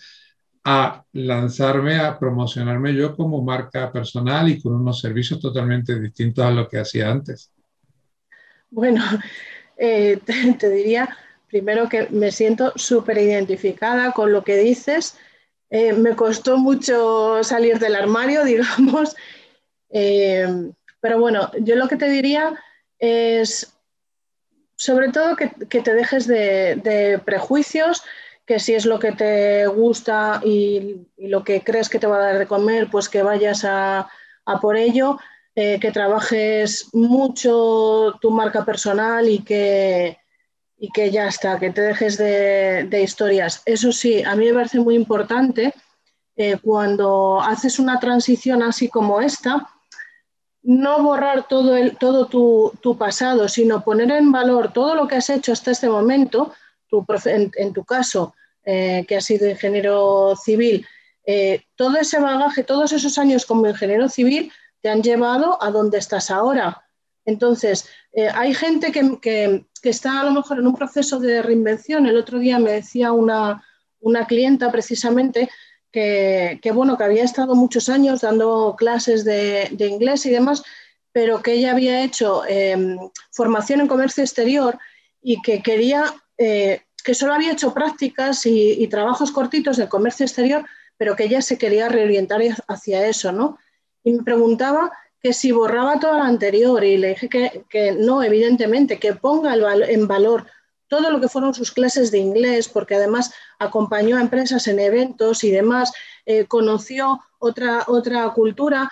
a 0.64 1.04
lanzarme 1.12 1.96
a 1.96 2.18
promocionarme 2.18 2.94
yo 2.94 3.16
como 3.16 3.42
marca 3.42 3.90
personal 3.90 4.48
y 4.48 4.60
con 4.60 4.74
unos 4.74 5.00
servicios 5.00 5.40
totalmente 5.40 5.98
distintos 5.98 6.44
a 6.44 6.50
lo 6.50 6.68
que 6.68 6.78
hacía 6.78 7.10
antes? 7.10 7.50
Bueno, 8.70 9.02
eh, 9.76 10.18
te, 10.58 10.70
diría 10.70 11.16
primero 11.48 11.88
que 11.88 12.08
me 12.10 12.30
siento 12.30 12.72
súper 12.76 13.18
identificada 13.18 14.12
con 14.12 14.32
lo 14.32 14.44
que 14.44 14.56
dices. 14.56 15.18
Eh, 15.70 15.92
me 15.92 16.16
costó 16.16 16.58
mucho 16.58 17.42
salir 17.44 17.78
del 17.78 17.94
armario, 17.94 18.44
digamos. 18.44 19.16
Eh, 19.90 20.46
pero 21.00 21.18
bueno, 21.18 21.50
yo 21.60 21.76
lo 21.76 21.88
que 21.88 21.96
te 21.96 22.08
diría 22.08 22.54
es, 22.98 23.72
sobre 24.76 25.10
todo, 25.10 25.36
que, 25.36 25.48
te 25.48 25.94
dejes 25.94 26.26
de, 26.26 27.20
prejuicios, 27.24 28.02
que 28.44 28.58
si 28.58 28.74
es 28.74 28.84
lo 28.84 28.98
que 28.98 29.12
te 29.12 29.66
gusta 29.68 30.40
y, 30.44 31.06
lo 31.16 31.44
que 31.44 31.62
crees 31.62 31.88
que 31.88 31.98
te 31.98 32.06
va 32.06 32.16
a 32.16 32.32
dar 32.32 32.38
de 32.38 32.46
comer, 32.46 32.88
pues 32.90 33.08
que 33.08 33.22
vayas 33.22 33.64
a, 33.64 34.10
por 34.60 34.76
ello, 34.76 35.18
eh, 35.54 35.78
que 35.80 35.92
trabajes 35.92 36.88
mucho 36.92 38.18
tu 38.20 38.30
marca 38.30 38.64
personal 38.64 39.28
y 39.28 39.38
que, 39.40 40.19
y 40.82 40.90
que 40.90 41.10
ya 41.10 41.28
está, 41.28 41.60
que 41.60 41.70
te 41.70 41.82
dejes 41.82 42.16
de, 42.16 43.02
historias. 43.02 43.62
Eso 43.66 43.92
sí, 43.92 44.22
a 44.22 44.34
mí 44.34 44.46
me 44.46 44.54
parece 44.54 44.80
muy 44.80 44.94
importante 44.94 45.74
eh, 46.36 46.56
cuando 46.62 47.38
haces 47.40 47.78
una 47.78 48.00
transición 48.00 48.62
así 48.62 48.88
como 48.88 49.20
esta, 49.20 49.68
no 50.62 51.02
borrar 51.02 51.46
todo, 51.48 51.76
el, 51.76 51.98
todo 51.98 52.26
tu, 52.26 52.96
pasado, 52.98 53.46
sino 53.46 53.84
poner 53.84 54.10
en 54.10 54.32
valor 54.32 54.72
todo 54.72 54.94
lo 54.94 55.06
que 55.06 55.16
has 55.16 55.28
hecho 55.28 55.52
hasta 55.52 55.70
este 55.70 55.88
momento, 55.88 56.54
en, 57.26 57.72
tu 57.74 57.84
caso, 57.84 58.34
eh, 58.64 59.04
que 59.06 59.16
has 59.16 59.24
sido 59.24 59.48
ingeniero 59.48 60.34
civil, 60.34 60.86
eh, 61.26 61.62
todo 61.76 61.98
ese 61.98 62.18
bagaje, 62.20 62.64
todos 62.64 62.92
esos 62.92 63.18
años 63.18 63.44
como 63.44 63.68
ingeniero 63.68 64.08
civil 64.08 64.50
te 64.80 64.88
han 64.88 65.02
llevado 65.02 65.62
a 65.62 65.70
donde 65.70 65.98
estás 65.98 66.30
ahora. 66.30 66.86
Entonces, 67.24 67.88
eh, 68.12 68.28
hay 68.34 68.54
gente 68.54 68.92
que, 68.92 69.64
está 69.82 70.20
a 70.20 70.24
lo 70.24 70.32
mejor 70.32 70.58
en 70.58 70.66
un 70.66 70.74
proceso 70.74 71.20
de 71.20 71.42
reinvención. 71.42 72.06
El 72.06 72.16
otro 72.16 72.38
día 72.38 72.58
me 72.58 72.72
decía 72.72 73.12
una, 73.12 73.64
una 74.00 74.26
clienta 74.26 74.70
precisamente 74.70 75.48
que, 75.92 76.72
bueno, 76.72 76.96
que 76.96 77.04
había 77.04 77.24
estado 77.24 77.54
muchos 77.54 77.88
años 77.88 78.20
dando 78.20 78.76
clases 78.78 79.24
de, 79.24 79.68
inglés 79.78 80.24
y 80.26 80.30
demás, 80.30 80.62
pero 81.12 81.42
que 81.42 81.52
ella 81.52 81.72
había 81.72 82.04
hecho 82.04 82.42
em, 82.46 82.96
formación 83.32 83.80
en 83.80 83.88
comercio 83.88 84.22
exterior 84.22 84.78
y 85.20 85.42
que 85.42 85.62
quería, 85.62 86.04
eh, 86.38 86.82
que 87.02 87.14
solo 87.14 87.34
había 87.34 87.52
hecho 87.52 87.74
prácticas 87.74 88.46
y, 88.46 88.86
trabajos 88.86 89.32
cortitos 89.32 89.76
de 89.76 89.88
comercio 89.88 90.24
exterior, 90.24 90.64
pero 90.96 91.16
que 91.16 91.24
ella 91.24 91.42
se 91.42 91.58
quería 91.58 91.88
reorientar 91.88 92.40
hacia 92.68 93.06
eso, 93.06 93.32
¿no? 93.32 93.58
Y 94.04 94.12
me 94.12 94.22
preguntaba 94.22 94.92
que 95.22 95.32
si 95.32 95.52
borraba 95.52 96.00
todo 96.00 96.18
lo 96.18 96.24
anterior 96.24 96.82
y 96.82 96.96
le 96.96 97.08
dije 97.10 97.28
que, 97.28 97.64
que 97.68 97.92
no, 97.92 98.22
evidentemente, 98.22 98.98
que 98.98 99.14
ponga 99.14 99.54
en 99.54 100.06
valor 100.06 100.46
todo 100.90 101.10
lo 101.10 101.20
que 101.20 101.28
fueron 101.28 101.54
sus 101.54 101.70
clases 101.70 102.10
de 102.10 102.18
inglés, 102.18 102.68
porque 102.68 102.96
además 102.96 103.32
acompañó 103.58 104.16
a 104.16 104.20
empresas 104.20 104.66
en 104.66 104.80
eventos 104.80 105.44
y 105.44 105.50
demás, 105.50 105.92
eh, 106.26 106.46
conoció 106.46 107.22
otra, 107.38 107.84
otra 107.86 108.28
cultura. 108.30 108.90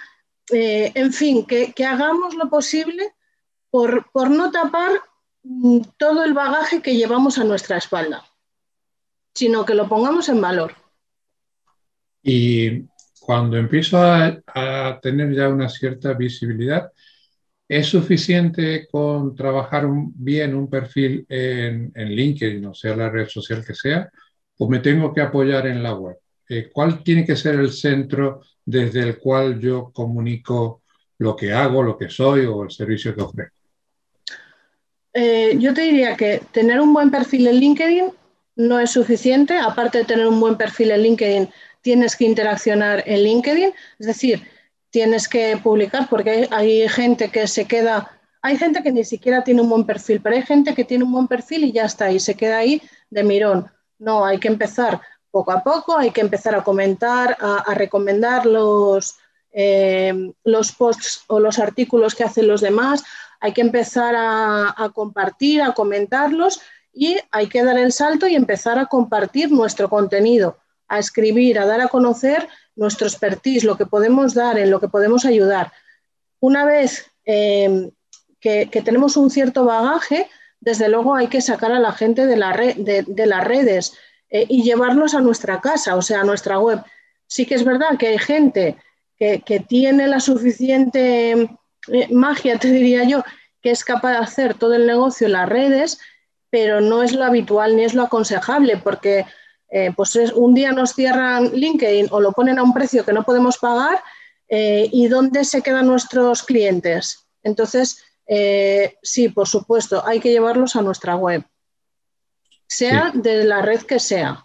Eh, 0.51 0.93
en 0.95 1.13
fin, 1.13 1.45
que, 1.45 1.75
hagamos 1.85 2.35
lo 2.35 2.49
posible 2.49 3.15
por, 3.69 4.31
no 4.31 4.51
tapar 4.53 4.93
mm, 5.43 5.81
todo 5.97 6.25
el 6.25 6.35
bagaje 6.35 6.81
que 6.81 6.95
llevamos 6.95 7.37
a 7.37 7.45
nuestra 7.45 7.77
espalda, 7.77 8.25
sino 9.35 9.65
que 9.65 9.75
lo 9.75 9.89
pongamos 9.89 10.29
en 10.29 10.41
valor. 10.41 10.77
Y 12.23 12.85
cuando 13.29 13.59
empiezo 13.59 13.99
a 14.01 14.99
tener 15.03 15.35
ya 15.35 15.51
una 15.51 15.69
cierta 15.69 16.15
visibilidad, 16.15 16.91
¿Es 17.69 17.89
suficiente 17.89 18.89
con 18.91 19.35
trabajar 19.35 19.87
bien 20.15 20.55
un 20.55 20.71
perfil 20.71 21.27
en, 21.29 21.93
LinkedIn, 21.95 22.65
o 22.65 22.73
sea, 22.73 22.97
la 22.97 23.11
red 23.11 23.29
social 23.29 23.63
que 23.63 23.75
sea, 23.75 24.09
o 24.57 24.71
me 24.71 24.79
tengo 24.79 25.13
que 25.13 25.21
apoyar 25.21 25.67
en 25.67 25.83
la 25.83 25.95
web? 25.95 26.17
Eh, 26.49 26.71
¿Cuál 26.73 27.03
tiene 27.05 27.27
que 27.27 27.37
ser 27.37 27.57
el 27.57 27.71
centro 27.71 28.41
desde 28.65 29.01
el 29.01 29.19
cual 29.19 29.61
yo 29.61 29.91
comunico 29.93 30.81
lo 31.19 31.37
que 31.37 31.53
hago, 31.53 31.83
lo 31.83 31.99
que 31.99 32.09
soy 32.09 32.47
o 32.47 32.63
el 32.63 32.71
servicio 32.71 33.15
que 33.15 33.21
ofrezco? 33.21 33.59
Eh, 35.13 35.57
yo 35.59 35.75
te 35.75 35.83
diría 35.83 36.17
que 36.17 36.41
tener 36.51 36.81
un 36.81 36.95
buen 36.95 37.11
perfil 37.11 37.49
en 37.49 37.57
LinkedIn 37.57 38.13
no 38.57 38.81
es 38.81 38.91
suficiente. 38.93 39.59
Aparte 39.59 39.99
de 39.99 40.05
tener 40.05 40.27
un 40.27 40.41
buen 40.41 40.57
perfil 40.57 40.91
en 40.91 41.03
LinkedIn, 41.03 41.49
tienes 41.83 42.17
que 42.17 42.25
interaccionar 42.25 43.03
en 43.07 43.23
LinkedIn. 43.23 43.73
Es 43.99 44.07
decir, 44.07 44.47
tienes 44.91 45.29
que 45.29 45.57
publicar 45.63 46.09
porque 46.09 46.49
hay, 46.51 46.89
gente 46.89 47.31
que 47.31 47.47
se 47.47 47.67
queda, 47.67 48.19
hay 48.43 48.57
gente 48.57 48.83
que 48.83 48.93
ni 48.93 49.05
siquiera 49.05 49.45
tiene 49.45 49.63
un 49.63 49.69
buen 49.69 49.85
perfil, 49.85 50.21
pero 50.21 50.37
hay 50.37 50.43
gente 50.43 50.75
que 50.75 50.85
tiene 50.85 51.05
un 51.05 51.13
buen 51.13 51.29
perfil 51.29 51.65
y 51.65 51.73
ya 51.73 51.85
está, 51.85 52.11
y 52.11 52.21
se 52.21 52.35
queda 52.35 52.59
ahí 52.59 52.83
de 53.11 53.23
mirón. 53.23 53.71
No, 53.99 54.25
hay 54.25 54.39
que 54.39 54.49
empezar 54.49 55.01
poco 55.31 55.53
a 55.53 55.63
poco, 55.63 55.97
hay 55.97 56.11
que 56.11 56.21
empezar 56.21 56.55
a 56.55 56.65
comentar, 56.65 57.37
a, 57.41 57.75
recomendar 57.75 58.47
los, 58.47 59.19
eh, 59.53 60.33
los 60.45 60.73
posts 60.73 61.25
o 61.27 61.39
los 61.39 61.59
artículos 61.59 62.15
que 62.15 62.25
hacen 62.25 62.47
los 62.47 62.61
demás, 62.61 63.05
hay 63.41 63.53
que 63.53 63.61
empezar 63.61 64.15
a, 64.17 64.75
a 64.77 64.91
compartir, 64.91 65.63
a 65.63 65.73
comentarlos 65.73 66.61
y 66.93 67.17
hay 67.31 67.49
que 67.49 67.63
dar 67.63 67.79
el 67.79 67.93
salto 67.93 68.27
y 68.27 68.35
empezar 68.35 68.79
a 68.79 68.87
compartir 68.87 69.53
nuestro 69.53 69.89
contenido, 69.89 70.59
a 70.89 70.99
escribir, 70.99 71.59
a 71.59 71.67
dar 71.67 71.81
a 71.81 71.89
conocer 71.89 72.49
nuestro 72.77 73.07
expertise, 73.07 73.65
lo 73.65 73.77
que 73.77 73.87
podemos 73.87 74.35
dar, 74.35 74.59
en 74.59 74.71
lo 74.71 74.81
que 74.81 74.89
podemos 74.89 75.25
ayudar. 75.25 75.73
Una 76.41 76.65
vez 76.65 77.11
eh, 77.25 77.91
que, 78.41 78.67
tenemos 78.85 79.17
un 79.17 79.31
cierto 79.31 79.65
bagaje, 79.65 80.29
desde 80.61 80.89
luego 80.89 81.15
hay 81.15 81.29
que 81.29 81.41
sacar 81.41 81.73
a 81.73 81.81
la 81.81 81.93
gente 81.93 82.27
de, 82.27 82.37
la 82.37 82.53
de, 82.57 83.27
las 83.27 83.45
redes 83.45 83.95
eh, 84.31 84.47
y 84.49 84.63
llevarlos 84.63 85.15
a 85.15 85.21
nuestra 85.21 85.61
casa, 85.61 85.97
o 85.97 86.03
sea, 86.03 86.21
a 86.21 86.25
nuestra 86.25 86.59
web. 86.59 86.83
Sí 87.27 87.47
que 87.47 87.55
es 87.55 87.65
verdad 87.65 87.99
que 87.99 88.09
hay 88.09 88.19
gente 88.19 88.77
que, 89.17 89.43
que 89.45 89.61
tiene 89.61 90.07
la 90.07 90.21
suficiente 90.21 91.51
magia, 92.11 92.59
te 92.59 92.71
diría 92.71 93.05
yo, 93.05 93.25
que 93.63 93.71
es 93.71 93.85
capaz 93.85 94.13
de 94.13 94.19
hacer 94.19 94.55
todo 94.55 94.75
el 94.75 94.87
negocio 94.87 95.27
en 95.27 95.33
las 95.33 95.49
redes, 95.49 95.99
pero 96.51 96.81
no 96.81 97.03
es 97.03 97.13
lo 97.13 97.25
habitual 97.25 97.77
ni 97.77 97.85
es 97.85 97.95
lo 97.95 98.03
aconsejable, 98.03 98.77
porque 98.77 99.27
eh, 99.71 99.93
pues 99.95 100.17
un 100.35 100.55
día 100.55 100.73
nos 100.73 100.95
cierran 100.95 101.53
LinkedIn 101.53 102.09
o 102.11 102.21
lo 102.21 102.33
ponen 102.33 102.59
a 102.59 102.63
un 102.63 102.73
precio 102.73 103.05
que 103.05 103.13
no 103.13 103.23
podemos 103.23 103.59
pagar 103.59 104.03
eh, 104.49 104.89
y 104.91 105.09
dónde 105.09 105.45
se 105.45 105.63
quedan 105.63 105.87
nuestros 105.87 106.43
clientes. 106.43 107.27
Entonces, 107.43 108.03
eh, 108.27 108.97
sí, 109.03 109.29
por 109.29 109.47
supuesto, 109.47 110.07
hay 110.07 110.21
que 110.21 110.31
llevarlos 110.31 110.77
a 110.77 110.83
nuestra 110.83 111.17
web, 111.17 111.45
sea 112.67 113.13
de 113.15 113.45
la 113.45 113.63
red 113.63 113.83
que 113.83 113.99
sea. 113.99 114.45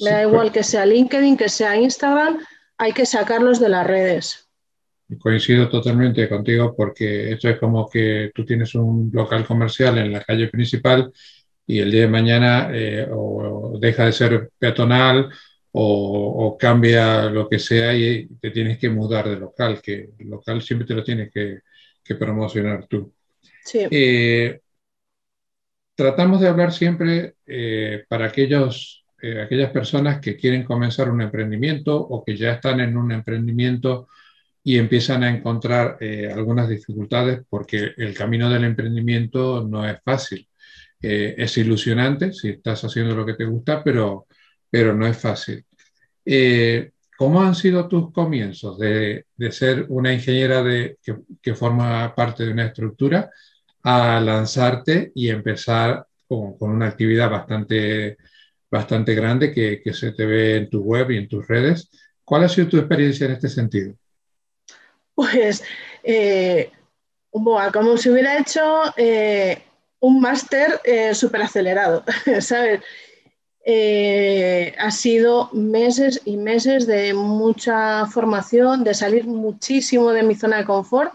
Me 0.00 0.10
da 0.10 0.22
igual 0.22 0.50
que 0.50 0.64
sea 0.64 0.86
LinkedIn, 0.86 1.36
que 1.36 1.48
sea 1.48 1.76
Instagram, 1.76 2.40
hay 2.78 2.92
que 2.92 3.06
sacarlos 3.06 3.60
de 3.60 3.68
las 3.68 3.86
redes. 3.86 4.48
Coincido 5.20 5.68
totalmente 5.68 6.28
contigo 6.28 6.74
porque 6.76 7.30
esto 7.30 7.48
es 7.48 7.58
como 7.58 7.88
que 7.88 8.32
tú 8.34 8.44
tienes 8.44 8.74
un 8.74 9.10
local 9.12 9.46
comercial 9.46 9.98
en 9.98 10.10
la 10.10 10.22
calle 10.22 10.48
principal 10.48 11.12
y 11.66 11.78
el 11.78 11.90
día 11.90 12.02
de 12.02 12.08
mañana 12.08 12.70
eh, 12.72 13.06
o 13.10 13.78
deja 13.80 14.06
de 14.06 14.12
ser 14.12 14.50
peatonal 14.58 15.30
o, 15.76 16.56
cambia 16.58 17.24
lo 17.24 17.48
que 17.48 17.58
sea 17.58 17.94
y 17.94 18.28
te 18.40 18.50
tienes 18.50 18.78
que 18.78 18.88
mudar 18.88 19.28
de 19.28 19.36
local, 19.36 19.80
que 19.82 20.10
el 20.16 20.28
local 20.28 20.62
siempre 20.62 20.86
te 20.86 20.94
lo 20.94 21.02
tienes 21.02 21.32
que, 21.32 21.62
promocionar 22.16 22.86
tú. 22.86 23.12
Eh, 23.72 24.60
tratamos 25.96 26.40
de 26.40 26.48
hablar 26.48 26.70
siempre 26.70 27.34
eh, 27.44 28.04
para 28.08 28.26
aquellos, 28.26 29.04
aquellas 29.42 29.72
personas 29.72 30.20
que 30.20 30.36
quieren 30.36 30.62
comenzar 30.62 31.10
un 31.10 31.22
emprendimiento 31.22 31.96
o 31.96 32.24
que 32.24 32.36
ya 32.36 32.52
están 32.52 32.78
en 32.78 32.96
un 32.96 33.10
emprendimiento 33.10 34.06
y 34.62 34.78
empiezan 34.78 35.24
a 35.24 35.30
encontrar 35.30 35.98
algunas 36.32 36.68
dificultades 36.68 37.40
porque 37.48 37.94
el 37.96 38.14
camino 38.14 38.48
del 38.48 38.64
emprendimiento 38.64 39.66
no 39.66 39.88
es 39.88 39.98
fácil. 40.04 40.46
Eh, 41.02 41.34
es 41.36 41.56
ilusionante 41.58 42.32
si 42.32 42.50
estás 42.50 42.82
haciendo 42.84 43.14
lo 43.14 43.26
que 43.26 43.34
te 43.34 43.44
gusta, 43.44 43.82
pero, 43.82 44.26
pero 44.70 44.94
no 44.94 45.06
es 45.06 45.18
fácil. 45.18 45.64
Eh, 46.24 46.90
¿Cómo 47.16 47.42
han 47.42 47.54
sido 47.54 47.86
tus 47.86 48.12
comienzos 48.12 48.78
de, 48.78 49.26
de 49.36 49.52
ser 49.52 49.86
una 49.88 50.12
ingeniera 50.12 50.62
de, 50.62 50.98
que, 51.42 51.54
forma 51.54 52.12
parte 52.14 52.44
de 52.44 52.52
una 52.52 52.66
estructura 52.66 53.30
a 53.82 54.20
lanzarte 54.20 55.12
y 55.14 55.28
empezar 55.28 56.06
con, 56.26 56.58
con 56.58 56.70
una 56.70 56.88
actividad 56.88 57.30
bastante, 57.30 58.16
bastante 58.70 59.14
grande 59.14 59.52
que, 59.52 59.80
que, 59.82 59.92
se 59.92 60.12
te 60.12 60.26
ve 60.26 60.56
en 60.56 60.70
tu 60.70 60.80
web 60.82 61.10
y 61.12 61.18
en 61.18 61.28
tus 61.28 61.46
redes? 61.46 61.88
¿Cuál 62.24 62.44
ha 62.44 62.48
sido 62.48 62.68
tu 62.68 62.78
experiencia 62.78 63.26
en 63.26 63.32
este 63.32 63.48
sentido? 63.48 63.94
Pues, 65.14 65.62
eh, 66.02 66.72
como 67.30 67.96
si 67.96 68.10
hubiera 68.10 68.38
hecho 68.38 68.62
un 70.04 70.20
máster 70.20 70.82
eh, 70.84 71.14
súper 71.14 71.40
acelerado, 71.40 72.04
¿sabes? 72.40 72.82
Eh, 73.64 74.74
ha 74.78 74.90
sido 74.90 75.48
meses 75.54 76.20
y 76.26 76.36
meses 76.36 76.86
de 76.86 77.14
mucha 77.14 78.04
formación, 78.04 78.84
de 78.84 78.92
salir 78.92 79.26
muchísimo 79.26 80.12
de 80.12 80.22
mi 80.22 80.34
zona 80.34 80.58
de 80.58 80.66
confort. 80.66 81.14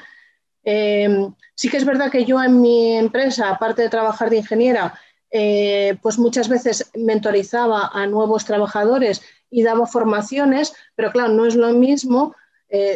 Em, 0.63 1.31
sí 1.53 1.69
que 1.69 1.77
es 1.77 1.85
verdad 1.85 2.09
que 2.09 2.25
yo 2.25 2.41
en 2.41 2.61
mi 2.61 2.97
empresa, 2.97 3.49
aparte 3.49 3.83
de 3.83 3.89
trabajar 3.89 4.31
de 4.31 4.37
ingeniera, 4.37 4.99
eh, 5.29 5.95
pues 6.01 6.17
muchas 6.17 6.49
veces 6.49 6.89
mentorizaba 6.95 7.91
a 7.93 8.07
nuevos 8.07 8.45
trabajadores 8.45 9.21
y 9.51 9.61
daba 9.61 9.85
formaciones, 9.85 10.73
pero 10.95 11.11
claro, 11.11 11.29
no 11.29 11.45
es 11.45 11.55
lo 11.55 11.73
mismo 11.73 12.35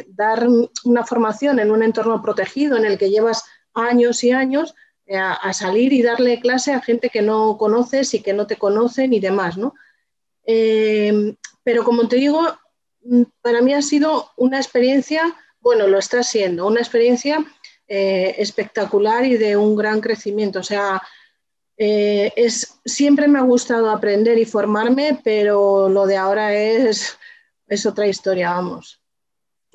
dar 0.09 0.47
una 0.85 1.03
formación 1.03 1.57
en 1.57 1.71
un 1.71 1.81
entorno 1.81 2.21
protegido 2.21 2.77
en 2.77 2.85
el 2.85 2.99
que 2.99 3.09
llevas 3.09 3.43
años 3.73 4.23
y 4.23 4.31
años 4.31 4.75
eh, 5.05 5.17
a, 5.17 5.51
salir 5.51 5.91
y 5.91 6.01
darle 6.01 6.39
clase 6.39 6.71
a 6.71 6.81
gente 6.81 7.09
que 7.09 7.21
no 7.21 7.57
conoces 7.57 8.13
y 8.13 8.21
que 8.21 8.31
no 8.31 8.47
te 8.47 8.55
conocen 8.55 9.11
y 9.11 9.19
demás, 9.19 9.57
¿no? 9.57 9.73
Eh, 10.45 11.35
pero 11.61 11.83
como 11.83 12.07
te 12.07 12.15
digo, 12.15 12.41
mm, 13.03 13.23
para 13.41 13.61
mí 13.61 13.73
ha 13.73 13.81
sido 13.81 14.29
una 14.37 14.59
experiencia, 14.59 15.35
bueno, 15.59 15.87
lo 15.87 15.99
está 15.99 16.23
siendo, 16.23 16.65
una 16.67 16.79
experiencia 16.79 17.45
eh, 17.87 18.35
espectacular 18.37 19.25
y 19.25 19.35
de 19.35 19.57
un 19.57 19.75
gran 19.75 19.99
crecimiento. 19.99 20.59
O 20.59 20.63
sea, 20.63 21.01
es, 21.75 22.79
siempre 22.85 23.27
me 23.27 23.39
ha 23.39 23.43
gustado 23.43 23.89
aprender 23.89 24.37
y 24.37 24.45
formarme, 24.45 25.19
pero 25.21 25.89
lo 25.89 26.07
de 26.07 26.15
ahora 26.15 26.53
es, 26.55 27.17
es 27.67 27.85
otra 27.85 28.07
historia, 28.07 28.51
vamos. 28.51 29.01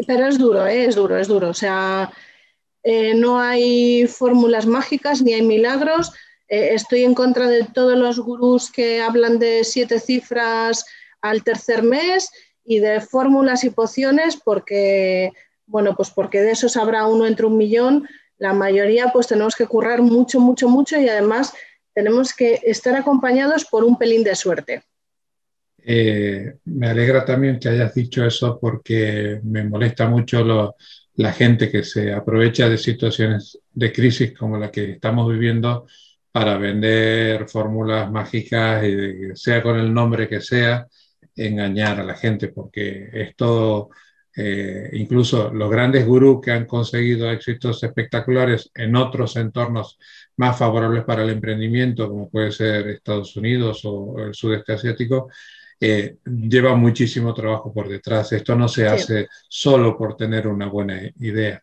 Pero 0.06 0.26
es 0.26 0.38
duro, 0.38 0.66
es 0.66 0.94
duro, 0.94 1.18
es 1.18 1.28
duro. 1.28 1.50
O 1.50 1.54
sea, 1.54 2.10
eh, 2.82 3.14
no 3.14 3.40
hay 3.40 4.06
fórmulas 4.06 4.66
mágicas 4.66 5.22
ni 5.22 5.34
hay 5.34 5.42
milagros. 5.42 6.12
Eh, 6.48 6.70
estoy 6.72 7.04
en 7.04 7.14
contra 7.14 7.48
de 7.48 7.64
todos 7.64 7.98
los 7.98 8.18
gurús 8.18 8.70
que 8.70 9.00
hablan 9.00 9.38
de 9.38 9.64
siete 9.64 10.00
cifras 10.00 10.84
al 11.20 11.42
tercer 11.42 11.82
mes 11.82 12.30
y 12.64 12.78
de 12.78 13.00
fórmulas 13.00 13.64
y 13.64 13.70
pociones 13.70 14.38
porque, 14.42 15.32
bueno, 15.66 15.94
pues 15.96 16.10
porque 16.10 16.40
de 16.40 16.52
esos 16.52 16.76
habrá 16.76 17.06
uno 17.06 17.26
entre 17.26 17.46
un 17.46 17.56
millón. 17.56 18.08
La 18.38 18.52
mayoría 18.52 19.10
pues 19.12 19.26
tenemos 19.26 19.56
que 19.56 19.66
currar 19.66 20.00
mucho, 20.00 20.40
mucho, 20.40 20.68
mucho 20.68 20.98
y 20.98 21.08
además 21.08 21.52
tenemos 21.94 22.32
que 22.32 22.60
estar 22.62 22.94
acompañados 22.94 23.64
por 23.64 23.84
un 23.84 23.98
pelín 23.98 24.22
de 24.22 24.36
suerte. 24.36 24.82
Eh, 25.90 26.54
me 26.66 26.88
alegra 26.88 27.24
también 27.24 27.58
que 27.58 27.70
hayas 27.70 27.94
dicho 27.94 28.24
eso 28.24 28.58
porque 28.60 29.40
me 29.42 29.64
molesta 29.64 30.06
mucho 30.06 30.44
lo, 30.44 30.76
la 31.18 31.32
gente 31.32 31.70
que 31.70 31.82
se 31.82 32.12
aprovecha 32.12 32.68
de 32.68 32.78
situaciones 32.78 33.58
de 33.72 33.92
crisis 33.92 34.32
como 34.38 34.56
la 34.56 34.70
que 34.70 34.92
estamos 34.92 35.28
viviendo 35.28 35.86
para 36.30 36.56
vender 36.58 37.48
fórmulas 37.48 38.08
mágicas 38.10 38.84
y 38.84 39.34
sea 39.34 39.60
con 39.60 39.78
el 39.78 39.92
nombre 39.92 40.28
que 40.28 40.40
sea, 40.40 40.86
engañar 41.34 41.98
a 41.98 42.04
la 42.04 42.14
gente, 42.14 42.48
porque 42.48 43.08
esto, 43.12 43.90
eh, 44.36 44.90
incluso 44.92 45.52
los 45.52 45.68
grandes 45.68 46.06
gurús 46.06 46.40
que 46.40 46.52
han 46.52 46.66
conseguido 46.66 47.28
éxitos 47.32 47.82
espectaculares 47.82 48.70
en 48.72 48.94
otros 48.94 49.34
entornos 49.36 49.98
más 50.36 50.56
favorables 50.56 51.02
para 51.02 51.24
el 51.24 51.30
emprendimiento, 51.30 52.08
como 52.08 52.30
puede 52.30 52.52
ser 52.52 52.86
Estados 52.88 53.34
Unidos 53.36 53.80
o 53.84 54.20
el 54.20 54.34
sudeste 54.34 54.74
asiático, 54.74 55.30
eh, 55.80 56.16
lleva 56.24 56.74
muchísimo 56.74 57.32
trabajo 57.34 57.72
por 57.72 57.88
detrás. 57.88 58.32
Esto 58.32 58.56
no 58.56 58.68
se 58.68 58.86
hace 58.86 59.28
solo 59.48 59.96
por 59.96 60.16
tener 60.16 60.46
una 60.48 60.66
buena 60.66 61.00
idea. 61.20 61.62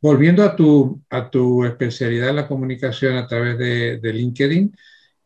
Volviendo 0.00 0.44
a 0.44 0.54
tu, 0.54 1.02
a 1.10 1.28
tu 1.30 1.64
especialidad 1.64 2.30
en 2.30 2.36
la 2.36 2.48
comunicación 2.48 3.16
a 3.16 3.26
través 3.26 3.58
de, 3.58 4.12
LinkedIn, 4.12 4.76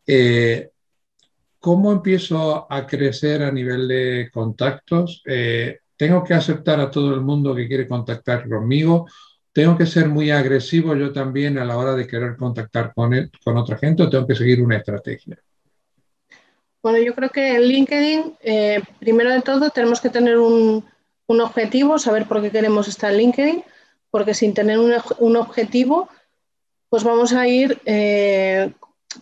eh, 0.05 0.69
¿cómo 1.59 1.91
empiezo 1.91 2.71
a 2.71 2.85
crecer 2.87 3.43
a 3.43 3.51
nivel 3.51 3.87
de 3.87 4.29
contactos? 4.33 5.21
Eh, 5.25 5.79
¿Tengo 5.95 6.23
que 6.23 6.33
aceptar 6.33 6.79
a 6.79 6.89
todo 6.89 7.13
el 7.13 7.21
mundo 7.21 7.55
que 7.55 7.67
quiere 7.67 7.87
contactar 7.87 8.47
conmigo? 8.49 9.07
¿Tengo 9.51 9.77
que 9.77 9.85
ser 9.85 10.09
muy 10.09 10.31
agresivo 10.31 10.95
yo 10.95 11.11
también 11.13 11.59
a 11.59 11.65
la 11.65 11.77
hora 11.77 11.93
de 11.95 12.07
querer 12.07 12.35
contactar 12.35 12.93
con, 12.95 13.11
con 13.43 13.57
otra 13.57 13.77
gente 13.77 14.03
o 14.03 14.09
tengo 14.09 14.25
que 14.25 14.35
seguir 14.35 14.61
una 14.61 14.77
estrategia? 14.77 15.37
Bueno, 16.83 16.97
yo 16.99 17.15
creo 17.15 17.29
que 17.29 17.55
en 17.55 17.61
LinkedIn, 17.61 18.37
eh, 18.41 18.83
primero 18.99 19.31
de 19.31 19.41
todo, 19.41 19.69
tenemos 19.69 20.01
que 20.01 20.09
tener 20.09 20.37
un, 20.37 20.83
objetivo, 21.27 21.97
saber 21.97 22.27
por 22.27 22.41
qué 22.41 22.51
queremos 22.51 22.89
estar 22.89 23.11
en 23.11 23.19
LinkedIn, 23.19 23.63
porque 24.11 24.33
sin 24.33 24.53
tener 24.53 24.77
un, 24.77 25.37
objetivo, 25.37 26.09
pues 26.89 27.05
vamos 27.05 27.31
a 27.31 27.47
ir 27.47 27.81
eh, 27.85 28.73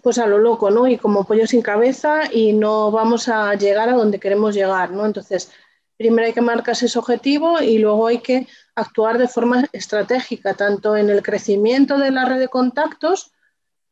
pues 0.01 0.17
a 0.17 0.25
lo 0.25 0.39
loco, 0.39 0.71
¿no? 0.71 0.87
Y 0.87 0.97
como 0.97 1.23
pollo 1.23 1.45
sin 1.45 1.61
cabeza 1.61 2.21
y 2.33 2.51
no 2.53 2.89
vamos 2.89 3.29
a 3.29 3.53
llegar 3.53 3.89
a 3.89 3.93
donde 3.93 4.19
queremos 4.19 4.55
llegar, 4.55 4.89
¿no? 4.89 5.05
Entonces, 5.05 5.51
primero 5.97 6.25
hay 6.25 6.33
que 6.33 6.41
marcarse 6.41 6.87
ese 6.87 6.97
objetivo 6.97 7.61
y 7.61 7.77
luego 7.77 8.07
hay 8.07 8.21
que 8.21 8.47
actuar 8.73 9.19
de 9.19 9.27
forma 9.27 9.69
estratégica, 9.71 10.55
tanto 10.55 10.97
en 10.97 11.11
el 11.11 11.21
crecimiento 11.21 11.99
de 11.99 12.09
la 12.09 12.25
red 12.25 12.39
de 12.39 12.47
contactos 12.47 13.31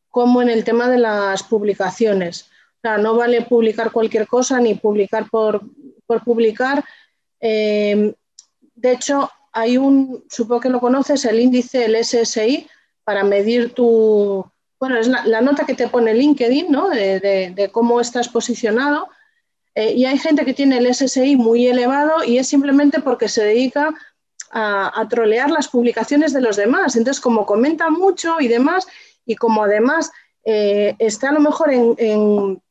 como 0.08 0.42
en 0.42 0.48
el 0.48 0.64
tema 0.64 0.88
de 0.88 0.98
las 0.98 1.44
publicaciones 1.44 2.49
no 2.82 3.16
vale 3.16 3.42
publicar 3.42 3.90
cualquier 3.92 4.26
cosa 4.26 4.60
ni 4.60 4.74
publicar 4.74 5.28
por, 5.30 5.62
publicar. 6.24 6.84
Eh, 7.40 8.14
de 8.74 8.92
hecho, 8.92 9.30
hay 9.52 9.76
un, 9.76 10.24
supongo 10.28 10.60
que 10.60 10.70
lo 10.70 10.80
conoces, 10.80 11.24
el 11.24 11.40
índice, 11.40 11.84
el 11.84 11.96
SSI, 12.04 12.66
para 13.04 13.24
medir 13.24 13.72
tu, 13.74 14.44
bueno, 14.78 14.98
es 14.98 15.08
la, 15.08 15.40
nota 15.40 15.66
que 15.66 15.74
te 15.74 15.88
pone 15.88 16.14
LinkedIn, 16.14 16.70
¿no? 16.70 16.88
De, 16.88 17.70
cómo 17.72 18.00
estás 18.00 18.28
posicionado. 18.28 19.08
Eh, 19.74 19.92
y 19.92 20.04
hay 20.06 20.18
gente 20.18 20.44
que 20.44 20.54
tiene 20.54 20.78
el 20.78 20.92
SSI 20.92 21.36
muy 21.36 21.66
elevado 21.66 22.24
y 22.24 22.38
es 22.38 22.48
simplemente 22.48 23.00
porque 23.00 23.28
se 23.28 23.44
dedica 23.44 23.94
a, 24.50 25.06
trolear 25.08 25.50
las 25.50 25.68
publicaciones 25.68 26.32
de 26.32 26.40
los 26.40 26.56
demás. 26.56 26.96
Entonces, 26.96 27.20
como 27.20 27.46
comenta 27.46 27.90
mucho 27.90 28.40
y 28.40 28.48
demás, 28.48 28.86
y 29.26 29.36
como 29.36 29.64
además 29.64 30.10
eh, 30.44 30.96
está 30.98 31.28
a 31.28 31.32
lo 31.32 31.40
mejor 31.40 31.70
en, 31.72 32.62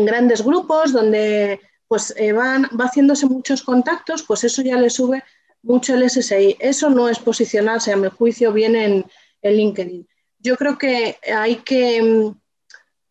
grandes 0.00 0.42
grupos 0.42 0.92
donde 0.92 1.60
pues 1.86 2.14
eh, 2.16 2.32
van, 2.32 2.68
va 2.78 2.86
haciéndose 2.86 3.26
muchos 3.26 3.62
contactos, 3.62 4.22
pues 4.22 4.44
eso 4.44 4.62
ya 4.62 4.76
le 4.76 4.88
sube 4.88 5.22
mucho 5.62 5.94
el 5.94 6.08
SSI. 6.08 6.56
Eso 6.58 6.90
no 6.90 7.08
es 7.08 7.18
posicionarse, 7.18 7.92
a 7.92 7.96
mi 7.96 8.08
juicio, 8.08 8.52
bien 8.52 8.76
en, 8.76 9.04
LinkedIn. 9.42 10.08
Yo 10.38 10.56
creo 10.56 10.78
que 10.78 11.18
hay 11.34 11.56
que, 11.56 12.32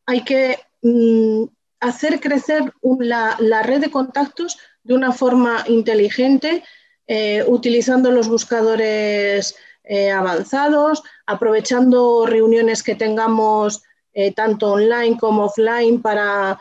hay 0.05 0.23
que 0.23 0.59
mm, 0.81 1.43
hacer 1.81 2.21
crecer 2.21 2.73
la, 2.99 3.63
red 3.63 3.81
de 3.81 3.91
contactos 3.91 4.57
de 4.83 4.93
una 4.93 5.11
forma 5.11 5.63
inteligente, 5.67 6.63
eh, 7.05 7.43
utilizando 7.45 8.11
los 8.11 8.29
buscadores 8.29 9.55
eh, 9.83 10.09
avanzados, 10.09 11.03
aprovechando 11.25 12.25
reuniones 12.25 12.81
que 12.81 12.95
tengamos 12.95 13.83
eh, 14.13 14.33
tanto 14.33 14.73
online 14.73 15.17
como 15.17 15.45
offline 15.45 16.01
para, 16.01 16.57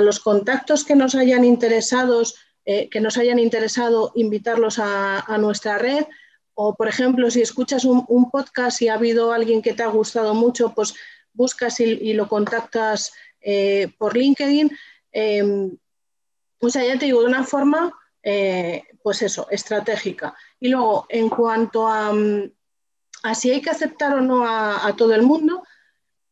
los 0.00 0.20
contactos 0.20 0.84
que 0.84 0.94
nos 0.94 1.14
hayan 1.14 1.44
interesados, 1.44 2.36
que 2.64 3.00
nos 3.02 3.18
hayan 3.18 3.38
interesado 3.38 4.12
invitarlos 4.14 4.78
a, 4.78 5.36
nuestra 5.38 5.76
red. 5.76 6.06
O, 6.54 6.74
por 6.74 6.88
ejemplo, 6.88 7.30
si 7.30 7.42
escuchas 7.42 7.84
un, 7.84 8.30
podcast 8.30 8.80
y 8.80 8.88
ha 8.88 8.94
habido 8.94 9.32
alguien 9.32 9.60
que 9.60 9.74
te 9.74 9.82
ha 9.82 9.88
gustado 9.88 10.32
mucho, 10.32 10.72
pues 10.74 10.94
buscas 11.34 11.80
y 11.80 12.14
lo 12.14 12.28
contactas 12.28 13.12
eh, 13.44 13.92
por 13.98 14.16
LinkedIn. 14.16 14.70
Em, 15.12 15.76
o 16.60 16.70
sea, 16.70 16.84
ya 16.84 16.98
te 16.98 17.04
digo, 17.04 17.20
de 17.20 17.26
una 17.26 17.44
forma, 17.44 17.92
eh, 18.22 18.82
pues 19.02 19.20
eso, 19.22 19.46
estratégica. 19.50 20.34
Y 20.58 20.68
luego, 20.68 21.04
en 21.10 21.28
cuanto 21.28 21.86
a, 21.86 22.12
mm, 22.12 22.50
si 23.34 23.50
hay 23.50 23.60
que 23.60 23.70
aceptar 23.70 24.14
o 24.14 24.22
no 24.22 24.44
a, 24.46 24.94
todo 24.96 25.14
el 25.14 25.22
mundo, 25.22 25.62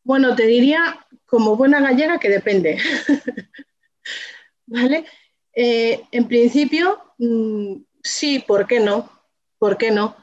bueno, 0.03 0.35
te 0.35 0.45
diría 0.45 1.05
como 1.25 1.55
buena 1.55 1.79
gallega 1.79 2.19
que 2.19 2.29
depende. 2.29 2.77
¿Vale? 4.65 5.05
Eh, 5.53 6.03
en 6.11 6.27
principio, 6.27 6.99
mm, 7.17 7.75
sí, 8.01 8.39
¿por 8.39 8.67
qué 8.67 8.79
no? 8.79 9.09
¿Por 9.57 9.77
qué 9.77 9.91
no? 9.91 10.15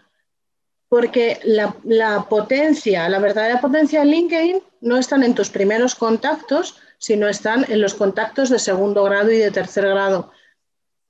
Porque 0.89 1.39
la, 1.45 1.77
la, 1.85 2.29
potencia, 2.29 3.09
la 3.09 3.21
verdadera 3.21 3.61
potencia 3.61 4.01
de 4.01 4.07
LinkedIn 4.07 4.63
no 4.81 4.97
están 4.99 5.23
en 5.23 5.35
tus 5.35 5.51
primeros 5.51 5.95
contactos, 5.95 6.81
sino 6.99 7.29
están 7.29 7.65
en 7.69 7.81
los 7.81 7.95
contactos 7.95 8.51
de 8.51 8.59
segundo 8.59 9.05
grado 9.05 9.31
y 9.31 9.39
de 9.39 9.51
tercer 9.51 9.89
grado. 9.89 10.33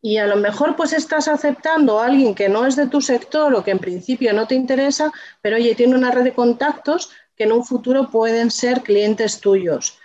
Y 0.03 0.17
a 0.17 0.27
lo 0.27 0.37
mejor 0.37 0.77
pues 0.77 0.93
estás 0.93 1.29
aceptando 1.29 2.01
a 2.01 2.07
alguien 2.07 2.35
que 2.35 2.49
no 2.49 2.67
es 2.67 2.77
de 2.77 2.87
tu 2.87 3.01
sector 3.01 3.55
o 3.55 3.65
que 3.65 3.71
en 3.71 3.79
principio 3.79 4.33
no 4.33 4.47
te 4.47 4.55
interesa, 4.55 5.13
pero 5.43 5.57
oye, 5.57 5.75
tiene 5.75 5.95
una 5.95 6.11
red 6.11 6.25
de 6.25 6.33
contactos 6.33 7.11
que 7.41 7.45
en 7.45 7.53
un 7.53 7.65
futuro 7.65 8.11
pueden 8.11 8.51
ser 8.51 8.83
clientes 8.83 9.41
tuyos. 9.41 9.99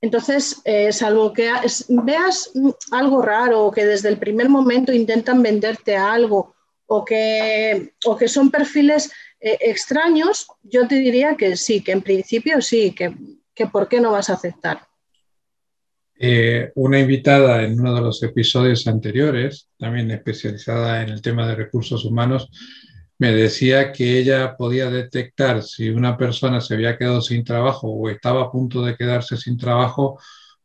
Entonces, 0.00 0.62
eh, 0.64 0.92
salvo 0.92 1.32
que 1.32 1.50
veas 1.88 2.52
algo 2.92 3.20
raro 3.20 3.64
o 3.64 3.72
que 3.72 3.84
desde 3.84 4.08
el 4.08 4.16
primer 4.16 4.48
momento 4.48 4.92
intentan 4.92 5.42
venderte 5.42 5.96
algo 5.96 6.54
o 6.86 7.04
que, 7.04 7.94
o 8.04 8.16
que 8.16 8.28
son 8.28 8.52
perfiles 8.52 9.10
eh, 9.40 9.58
extraños, 9.60 10.46
yo 10.62 10.86
te 10.86 10.94
diría 10.94 11.34
que 11.36 11.56
sí, 11.56 11.82
que 11.82 11.90
en 11.90 12.02
principio 12.02 12.62
sí, 12.62 12.92
que, 12.92 13.12
que 13.52 13.66
por 13.66 13.88
qué 13.88 14.00
no 14.00 14.12
vas 14.12 14.30
a 14.30 14.34
aceptar. 14.34 14.86
Eh, 16.14 16.70
una 16.76 17.00
invitada 17.00 17.64
en 17.64 17.80
uno 17.80 17.92
de 17.92 18.02
los 18.02 18.22
episodios 18.22 18.86
anteriores, 18.86 19.68
también 19.76 20.12
especializada 20.12 21.02
en 21.02 21.08
el 21.08 21.22
tema 21.22 21.48
de 21.48 21.56
recursos 21.56 22.04
humanos, 22.04 22.48
me 23.18 23.32
decía 23.32 23.92
que 23.92 24.18
ella 24.18 24.56
podía 24.56 24.90
detectar 24.90 25.62
si 25.62 25.90
una 25.90 26.16
persona 26.16 26.60
se 26.60 26.74
había 26.74 26.96
quedado 26.96 27.20
sin 27.20 27.44
trabajo 27.44 27.88
o 27.88 28.08
estaba 28.08 28.42
a 28.42 28.50
punto 28.50 28.82
de 28.82 28.96
quedarse 28.96 29.36
sin 29.36 29.58
trabajo 29.58 30.20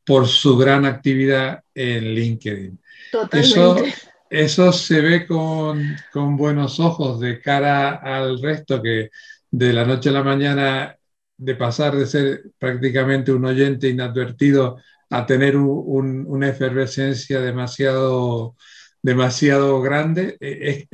por 0.06 0.28
su 0.28 0.58
gran 0.58 0.86
actividad 0.86 1.64
en 1.74 2.14
LinkedIn. 2.14 2.80
Totalmente. 3.12 3.94
Eso 4.30 4.72
se 4.72 5.00
ve 5.00 5.28
con, 5.28 5.96
buenos 6.36 6.80
ojos 6.80 7.20
de 7.20 7.40
cara 7.40 7.96
al 7.98 8.42
resto 8.42 8.82
que 8.82 9.12
de 9.52 9.74
la 9.74 9.86
noche 9.86 10.10
a 10.10 10.14
la 10.14 10.24
mañana, 10.24 10.98
de 11.38 11.56
pasar 11.56 11.96
de 11.96 12.08
ser 12.08 12.44
prácticamente 12.58 13.32
un 13.32 13.46
oyente 13.46 13.90
inadvertido 13.90 14.78
a 15.12 15.28
tener 15.28 15.56
una 15.56 16.50
efervescencia 16.50 17.42
demasiado, 17.42 18.56
demasiado 19.04 19.80
grande, 19.82 20.36
¿es, 20.40 20.88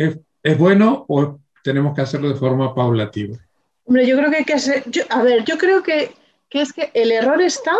es, 0.43 0.57
bueno 0.57 1.05
o 1.07 1.39
tenemos 1.69 1.93
que 1.93 2.01
hacerlo 2.01 2.29
de 2.29 2.35
forma 2.35 2.73
paulativa? 2.73 3.37
Hombre, 3.85 4.07
yo 4.07 4.17
creo 4.17 4.31
que 4.31 4.37
hay 4.37 4.43
que 4.43 4.55
hacer, 4.55 4.83
a 5.09 5.21
ver, 5.21 5.45
yo 5.45 5.59
creo 5.59 5.83
que, 5.83 6.15
es 6.49 6.73
que 6.73 6.89
el 6.95 7.11
error 7.11 7.39
está 7.43 7.75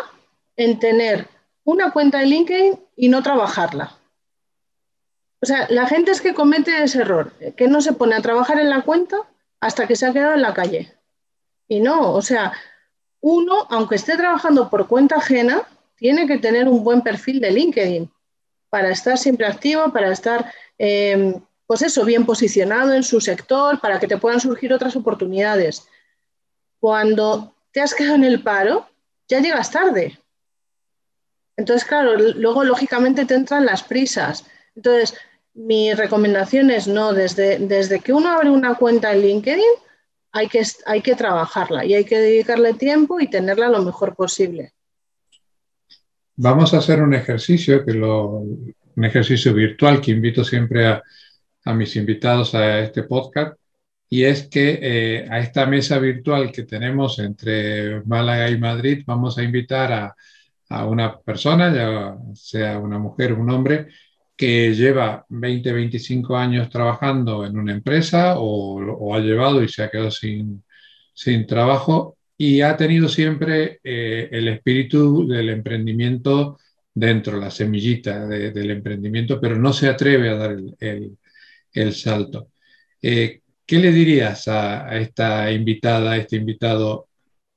en 0.58 0.78
tener 0.78 1.28
una 1.64 1.90
cuenta 1.90 2.20
de 2.20 2.28
LinkedIn 2.28 2.80
y 2.96 3.10
no 3.10 3.24
trabajarla. 3.24 3.96
O 5.42 5.46
sea, 5.48 5.66
la 5.72 5.88
gente 5.88 6.12
es 6.12 6.22
que 6.22 6.36
comete 6.36 6.84
ese 6.84 7.02
error, 7.02 7.32
que 7.58 7.68
no 7.68 7.82
se 7.82 7.94
pone 7.94 8.16
a 8.16 8.22
trabajar 8.22 8.60
en 8.60 8.70
la 8.70 8.84
cuenta 8.84 9.18
hasta 9.60 9.88
que 9.88 9.96
se 9.96 10.06
ha 10.06 10.14
quedado 10.14 10.36
en 10.36 10.44
la 10.44 10.54
calle. 10.54 10.94
Y 11.68 11.80
no, 11.80 12.14
o 12.14 12.22
sea, 12.22 12.54
uno, 13.22 13.66
aunque 13.70 13.96
esté 13.96 14.16
trabajando 14.18 14.70
por 14.70 14.88
cuenta 14.88 15.16
ajena, 15.16 15.64
tiene 15.96 16.28
que 16.28 16.38
tener 16.38 16.68
un 16.68 16.84
buen 16.84 17.02
perfil 17.02 17.40
de 17.40 17.52
LinkedIn 17.52 18.12
para 18.70 18.92
estar 18.92 19.18
siempre 19.18 19.48
activo, 19.48 19.92
para 19.92 20.12
estar, 20.12 20.54
em, 20.78 21.42
pues 21.70 21.84
eso, 21.84 22.04
bien 22.04 22.26
posicionado 22.26 22.94
en 22.94 23.04
su 23.04 23.22
sector, 23.22 23.80
para 23.80 24.00
que 24.00 24.08
te 24.08 24.18
puedan 24.18 24.40
surgir 24.40 24.74
otras 24.74 24.96
oportunidades. 24.96 25.88
Cuando 26.80 27.54
te 27.72 27.80
has 27.80 27.94
quedado 27.94 28.16
en 28.16 28.24
el 28.24 28.42
paro, 28.42 28.88
ya 29.28 29.40
llegas 29.40 29.70
tarde. 29.70 30.18
Entonces, 31.58 31.88
claro, 31.88 32.18
luego 32.18 32.64
lógicamente 32.64 33.24
te 33.26 33.36
entran 33.36 33.68
las 33.68 33.84
prisas. 33.84 34.48
Entonces, 34.76 35.14
mi 35.54 35.94
recomendación 35.94 36.72
es 36.72 36.88
no, 36.88 37.14
desde, 37.14 37.60
desde 37.60 38.00
que 38.00 38.14
uno 38.14 38.30
abre 38.30 38.50
una 38.50 38.74
cuenta 38.74 39.14
en 39.14 39.22
LinkedIn, 39.22 39.64
hay 40.32 40.48
que, 40.48 40.64
hay 40.88 41.02
que 41.04 41.14
trabajarla 41.14 41.86
y 41.86 41.94
hay 41.94 42.04
que 42.04 42.18
dedicarle 42.18 42.74
tiempo 42.74 43.20
y 43.20 43.30
tenerla 43.30 43.70
lo 43.70 43.84
mejor 43.84 44.16
posible. 44.16 44.74
Vamos 46.36 46.74
a 46.74 46.80
hacer 46.80 47.00
un 47.04 47.14
ejercicio, 47.14 47.86
que 47.86 47.94
lo, 47.94 48.28
un 48.30 49.06
ejercicio 49.06 49.54
virtual 49.54 50.02
que 50.02 50.10
invito 50.10 50.44
siempre 50.44 50.88
a, 50.88 51.04
a 51.66 51.74
mis 51.74 51.96
invitados 51.96 52.56
a 52.56 52.80
este 52.80 53.04
podcast, 53.04 53.58
y 54.10 54.24
es 54.24 54.48
que 54.48 54.80
eh, 54.82 55.28
a 55.30 55.40
esta 55.40 55.66
mesa 55.66 56.00
virtual 56.00 56.52
que 56.52 56.64
tenemos 56.64 57.20
entre 57.20 58.02
Málaga 58.06 58.50
y 58.50 58.58
Madrid 58.58 59.04
vamos 59.06 59.38
a 59.38 59.44
invitar 59.44 59.94
a, 59.94 60.16
a 60.70 60.86
una 60.86 61.20
persona, 61.20 61.74
ya 61.74 62.16
sea 62.36 62.80
una 62.80 63.00
mujer 63.00 63.34
o 63.34 63.40
un 63.42 63.50
hombre, 63.52 63.88
que 64.40 64.74
lleva 64.74 65.26
20, 65.30 65.74
25 65.74 66.38
años 66.38 66.70
trabajando 66.70 67.46
en 67.46 67.58
una 67.58 67.74
empresa 67.74 68.36
o, 68.38 69.14
ha 69.14 69.20
llevado 69.20 69.62
y 69.62 69.68
se 69.68 69.84
ha 69.84 69.90
quedado 69.90 70.12
sin, 70.12 70.64
sin 71.14 71.46
trabajo 71.46 72.18
y 72.38 72.62
ha 72.62 72.78
tenido 72.78 73.10
siempre 73.10 73.82
eh, 73.84 74.30
el 74.32 74.48
espíritu 74.48 75.28
del 75.28 75.50
emprendimiento 75.50 76.58
dentro, 76.94 77.38
la 77.38 77.52
semillita 77.52 78.28
del 78.28 78.72
emprendimiento, 78.72 79.42
pero 79.42 79.58
no 79.58 79.74
se 79.74 79.90
atreve 79.90 80.30
a 80.30 80.36
dar 80.36 80.52
el, 80.80 81.18
salto. 81.94 82.50
Eh, 83.02 83.42
¿Qué 83.66 83.78
le 83.78 83.92
dirías 83.92 84.48
a, 84.48 84.98
esta 84.98 85.52
invitada, 85.52 86.12
a 86.12 86.18
este 86.18 86.38
invitado, 86.38 87.08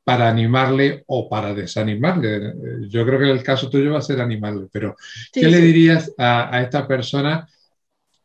para 0.05 0.29
animarle 0.29 1.05
o 1.07 1.29
para 1.29 1.55
desanimarle? 1.55 2.55
Yo 2.89 3.07
creo 3.07 3.19
que 3.19 3.31
el 3.31 3.43
caso 3.43 3.71
tuyo 3.71 3.93
va 3.93 3.99
a 3.99 4.03
ser 4.03 4.21
animarle, 4.21 4.67
pero 4.71 4.97
¿qué 5.33 5.49
le 5.49 5.59
dirías 5.59 6.13
a, 6.19 6.55
a 6.55 6.63
esta 6.63 6.87
persona? 6.87 7.49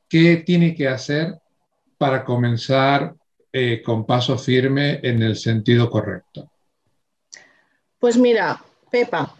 ¿Qué 0.10 0.38
tiene 0.38 0.74
que 0.76 0.88
hacer 0.88 1.36
para 1.98 2.24
comenzar 2.24 3.16
eh, 3.52 3.82
con 3.82 4.06
paso 4.06 4.38
firme 4.38 5.00
en 5.02 5.24
el 5.24 5.36
sentido 5.36 5.90
correcto? 5.90 6.52
Pues 7.98 8.18
mira, 8.18 8.64
Pepa, 8.92 9.36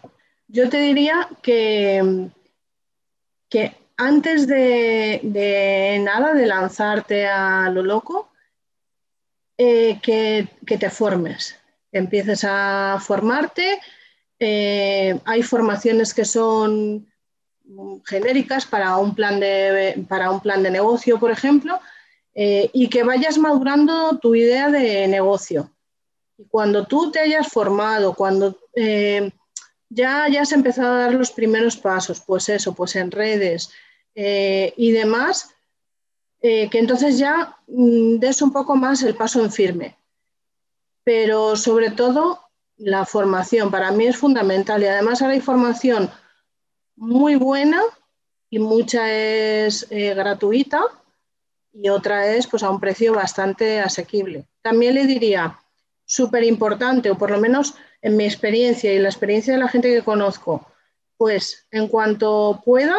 yo 0.48 0.68
te 0.68 0.80
diría 0.80 1.28
que, 1.40 2.30
que 3.48 3.72
antes 3.98 4.46
de, 4.46 6.00
nada, 6.02 6.32
de 6.32 6.46
lanzarte 6.46 7.26
a 7.26 7.68
lo 7.68 7.82
loco, 7.82 8.30
eh, 9.58 9.98
que, 10.00 10.48
te 10.64 10.88
formes, 10.88 11.56
empieces 11.92 12.44
a 12.44 12.98
formarte. 13.00 13.80
Eh, 14.38 15.20
hay 15.24 15.42
formaciones 15.42 16.14
que 16.14 16.24
son 16.24 17.06
genéricas 18.06 18.66
para 18.66 18.96
un 18.96 19.14
plan 19.14 19.40
de, 19.40 20.04
para 20.08 20.30
un 20.30 20.40
plan 20.40 20.62
de 20.62 20.70
negocio, 20.70 21.18
por 21.18 21.30
ejemplo, 21.30 21.80
eh, 22.34 22.70
y 22.72 22.88
que 22.88 23.02
vayas 23.02 23.36
madurando 23.36 24.18
tu 24.18 24.34
idea 24.34 24.70
de 24.70 25.08
negocio. 25.08 25.72
Y 26.36 26.44
cuando 26.44 26.86
tú 26.86 27.10
te 27.10 27.18
hayas 27.18 27.48
formado, 27.48 28.14
cuando 28.14 28.56
eh, 28.76 29.32
ya 29.88 30.22
hayas 30.22 30.52
empezado 30.52 30.94
a 30.94 30.98
dar 31.00 31.14
los 31.14 31.32
primeros 31.32 31.76
pasos, 31.76 32.22
pues 32.24 32.48
eso, 32.48 32.74
pues 32.74 32.94
en 32.94 33.10
redes 33.10 33.70
eh, 34.20 34.74
y 34.76 34.90
demás, 34.90 35.54
eh, 36.40 36.68
que 36.70 36.80
entonces 36.80 37.18
ya 37.18 37.56
mm, 37.68 38.16
des 38.18 38.42
un 38.42 38.52
poco 38.52 38.74
más 38.74 39.00
el 39.04 39.14
paso 39.14 39.40
en 39.40 39.52
firme. 39.52 39.96
Pero 41.04 41.54
sobre 41.54 41.92
todo 41.92 42.40
la 42.78 43.06
formación 43.06 43.70
para 43.70 43.92
mí 43.92 44.06
es 44.06 44.16
fundamental 44.16 44.82
y 44.82 44.86
además 44.86 45.22
ahora 45.22 45.34
hay 45.34 45.40
formación 45.40 46.10
muy 46.96 47.36
buena 47.36 47.80
y 48.50 48.58
mucha 48.58 49.08
es 49.12 49.86
eh, 49.90 50.14
gratuita 50.14 50.80
y 51.72 51.88
otra 51.88 52.34
es 52.34 52.48
pues 52.48 52.64
a 52.64 52.70
un 52.70 52.80
precio 52.80 53.14
bastante 53.14 53.78
asequible. 53.78 54.48
También 54.62 54.96
le 54.96 55.06
diría, 55.06 55.60
súper 56.04 56.42
importante, 56.42 57.08
o 57.08 57.16
por 57.16 57.30
lo 57.30 57.38
menos 57.38 57.76
en 58.02 58.16
mi 58.16 58.24
experiencia 58.24 58.92
y 58.92 58.98
la 58.98 59.10
experiencia 59.10 59.52
de 59.52 59.60
la 59.60 59.68
gente 59.68 59.94
que 59.94 60.02
conozco, 60.02 60.66
pues 61.16 61.68
en 61.70 61.86
cuanto 61.86 62.60
pueda, 62.64 62.96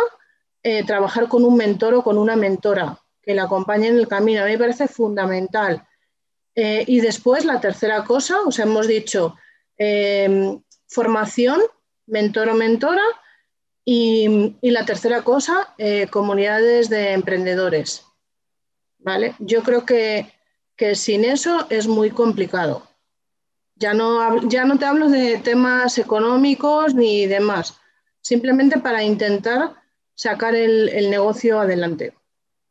eh, 0.63 0.84
trabajar 0.84 1.28
con 1.28 1.45
un 1.45 1.56
mentor 1.56 1.93
o 1.93 2.04
con 2.04 2.17
una 2.17 2.36
mentora 2.36 3.00
que 3.22 3.34
le 3.34 3.41
acompañe 3.41 3.88
en 3.88 3.98
el 3.98 4.08
camino. 4.08 4.41
A 4.41 4.45
mí 4.45 4.52
me 4.52 4.58
parece 4.58 4.88
fundamental. 4.88 5.86
Eh, 6.56 6.84
y 6.88 7.00
después 7.00 7.45
la 7.45 7.62
tercera 7.62 8.04
cosa, 8.04 8.41
os 8.41 8.60
hemos 8.60 8.88
dicho 8.88 9.36
em, 9.78 10.62
formación, 10.88 11.62
mentor 12.08 12.50
o 12.50 12.56
mentora. 12.56 13.04
Y, 13.86 14.56
y 14.62 14.72
la 14.72 14.86
tercera 14.86 15.24
cosa, 15.24 15.74
eh, 15.78 16.08
comunidades 16.12 16.89
de 16.89 17.13
emprendedores. 17.13 18.04
¿Vale? 19.00 19.36
Yo 19.39 19.63
creo 19.63 19.86
que, 19.86 20.32
que 20.76 20.95
sin 20.95 21.24
eso 21.24 21.67
es 21.69 21.88
muy 21.88 22.12
complicado. 22.12 22.84
Ya 23.76 23.93
no, 23.93 24.48
ya 24.50 24.65
no 24.65 24.78
te 24.78 24.86
hablo 24.86 25.08
de 25.08 25.38
temas 25.38 25.98
económicos 25.98 26.93
ni 26.93 27.26
demás, 27.26 27.80
simplemente 28.19 28.78
para 28.78 29.04
intentar 29.04 29.79
sacar 30.20 30.54
el, 30.54 31.10
negocio 31.10 31.62
adelante. 31.62 32.14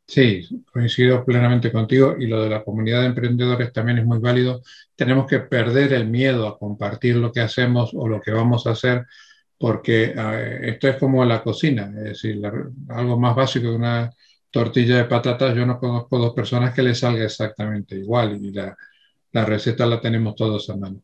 Sí, 0.05 0.47
coincido 0.71 1.25
plenamente 1.25 1.71
contigo 1.71 2.15
y 2.19 2.27
lo 2.27 2.43
de 2.43 2.49
la 2.49 2.63
comunidad 2.63 3.01
de 3.01 3.07
emprendedores 3.07 3.73
también 3.73 3.97
es 3.97 4.05
muy 4.05 4.19
válido. 4.19 4.61
Tenemos 4.95 5.25
que 5.25 5.39
perder 5.39 5.93
el 5.93 6.07
miedo 6.07 6.47
a 6.47 6.59
compartir 6.59 7.15
lo 7.15 7.31
que 7.31 7.41
hacemos 7.41 7.89
o 7.95 8.07
lo 8.07 8.21
que 8.21 8.29
vamos 8.29 8.67
a 8.67 8.71
hacer 8.71 9.07
porque 9.57 10.13
esto 10.61 10.87
es 10.87 10.97
como 10.97 11.25
la 11.25 11.41
cocina, 11.41 11.91
es 11.97 12.03
decir, 12.03 12.39
algo 12.89 13.19
más 13.19 13.35
básico 13.35 13.65
que 13.65 13.75
una 13.75 14.11
tortilla 14.51 14.97
de 14.97 15.05
patatas, 15.05 15.55
yo 15.55 15.65
no 15.65 15.79
conozco 15.79 16.19
dos 16.19 16.33
personas 16.33 16.73
que 16.73 16.83
le 16.83 16.93
salga 16.95 17.25
exactamente 17.25 17.95
igual 17.95 18.39
y 18.45 18.51
la, 18.51 18.77
receta 19.33 19.87
la 19.87 19.99
tenemos 19.99 20.35
todos 20.35 20.69
a 20.69 20.77
mano. 20.77 21.01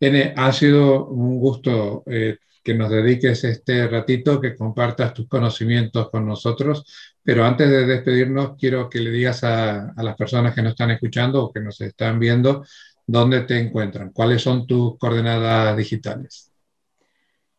N, 0.00 0.34
ha 0.36 0.52
sido 0.52 1.06
un 1.06 1.38
gusto 1.38 2.02
eh, 2.06 2.38
que 2.62 2.74
nos 2.74 2.90
dediques 2.90 3.44
este 3.44 3.88
ratito, 3.88 4.40
que 4.40 4.56
compartas 4.56 5.14
tus 5.14 5.28
conocimientos 5.28 6.10
con 6.10 6.26
nosotros, 6.26 6.84
pero 7.22 7.44
antes 7.44 7.68
de 7.68 7.86
despedirnos, 7.86 8.56
quiero 8.58 8.88
que 8.88 9.00
le 9.00 9.10
digas 9.10 9.44
a, 9.44 9.92
las 9.96 10.16
personas 10.16 10.54
que 10.54 10.62
nos 10.62 10.72
están 10.72 10.90
escuchando 10.90 11.44
o 11.44 11.52
que 11.52 11.60
nos 11.60 11.80
están 11.80 12.18
viendo 12.18 12.64
dónde 13.06 13.42
te 13.42 13.58
encuentran, 13.58 14.10
cuáles 14.10 14.42
son 14.42 14.66
tus 14.66 14.98
coordenadas 14.98 15.76
digitales. 15.76 16.52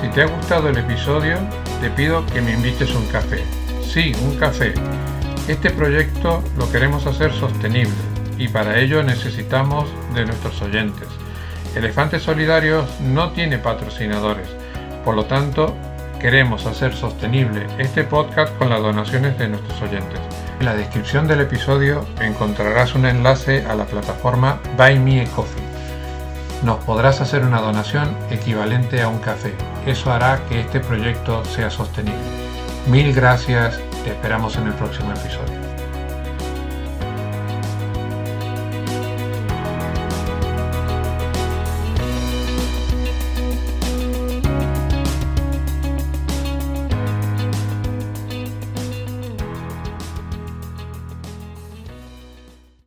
Si 0.00 0.08
te 0.08 0.22
ha 0.22 0.26
gustado 0.26 0.68
el 0.68 0.76
episodio, 0.76 1.38
te 1.80 1.90
pido 1.90 2.26
que 2.26 2.40
me 2.40 2.52
invites 2.52 2.94
un 2.94 3.06
café. 3.06 3.42
Sí, 3.82 4.12
un 4.22 4.36
café. 4.36 4.74
Este 5.48 5.70
proyecto 5.70 6.42
lo 6.58 6.70
queremos 6.70 7.06
hacer 7.06 7.32
sostenible 7.32 7.94
y 8.38 8.48
para 8.48 8.78
ello 8.78 9.02
necesitamos 9.02 9.88
de 10.14 10.26
nuestros 10.26 10.60
oyentes. 10.62 11.08
Elefantes 11.76 12.22
Solidarios 12.22 12.88
no 13.00 13.30
tiene 13.30 13.58
patrocinadores, 13.58 14.48
por 15.04 15.14
lo 15.14 15.24
tanto 15.26 15.74
queremos 16.20 16.64
hacer 16.66 16.94
sostenible 16.94 17.66
este 17.78 18.04
podcast 18.04 18.56
con 18.56 18.70
las 18.70 18.80
donaciones 18.80 19.38
de 19.38 19.48
nuestros 19.48 19.82
oyentes. 19.82 20.20
En 20.60 20.66
la 20.66 20.74
descripción 20.74 21.26
del 21.26 21.40
episodio 21.40 22.06
encontrarás 22.20 22.94
un 22.94 23.06
enlace 23.06 23.64
a 23.66 23.74
la 23.74 23.84
plataforma 23.84 24.60
Buy 24.78 24.98
Me 24.98 25.22
a 25.22 25.24
Coffee 25.26 25.63
nos 26.64 26.82
podrás 26.84 27.20
hacer 27.20 27.44
una 27.44 27.60
donación 27.60 28.16
equivalente 28.30 29.02
a 29.02 29.08
un 29.08 29.18
café. 29.18 29.54
Eso 29.86 30.10
hará 30.12 30.40
que 30.48 30.60
este 30.60 30.80
proyecto 30.80 31.44
sea 31.44 31.70
sostenible. 31.70 32.18
Mil 32.88 33.12
gracias, 33.12 33.78
te 34.04 34.10
esperamos 34.10 34.56
en 34.56 34.68
el 34.68 34.74
próximo 34.74 35.12
episodio. 35.12 35.53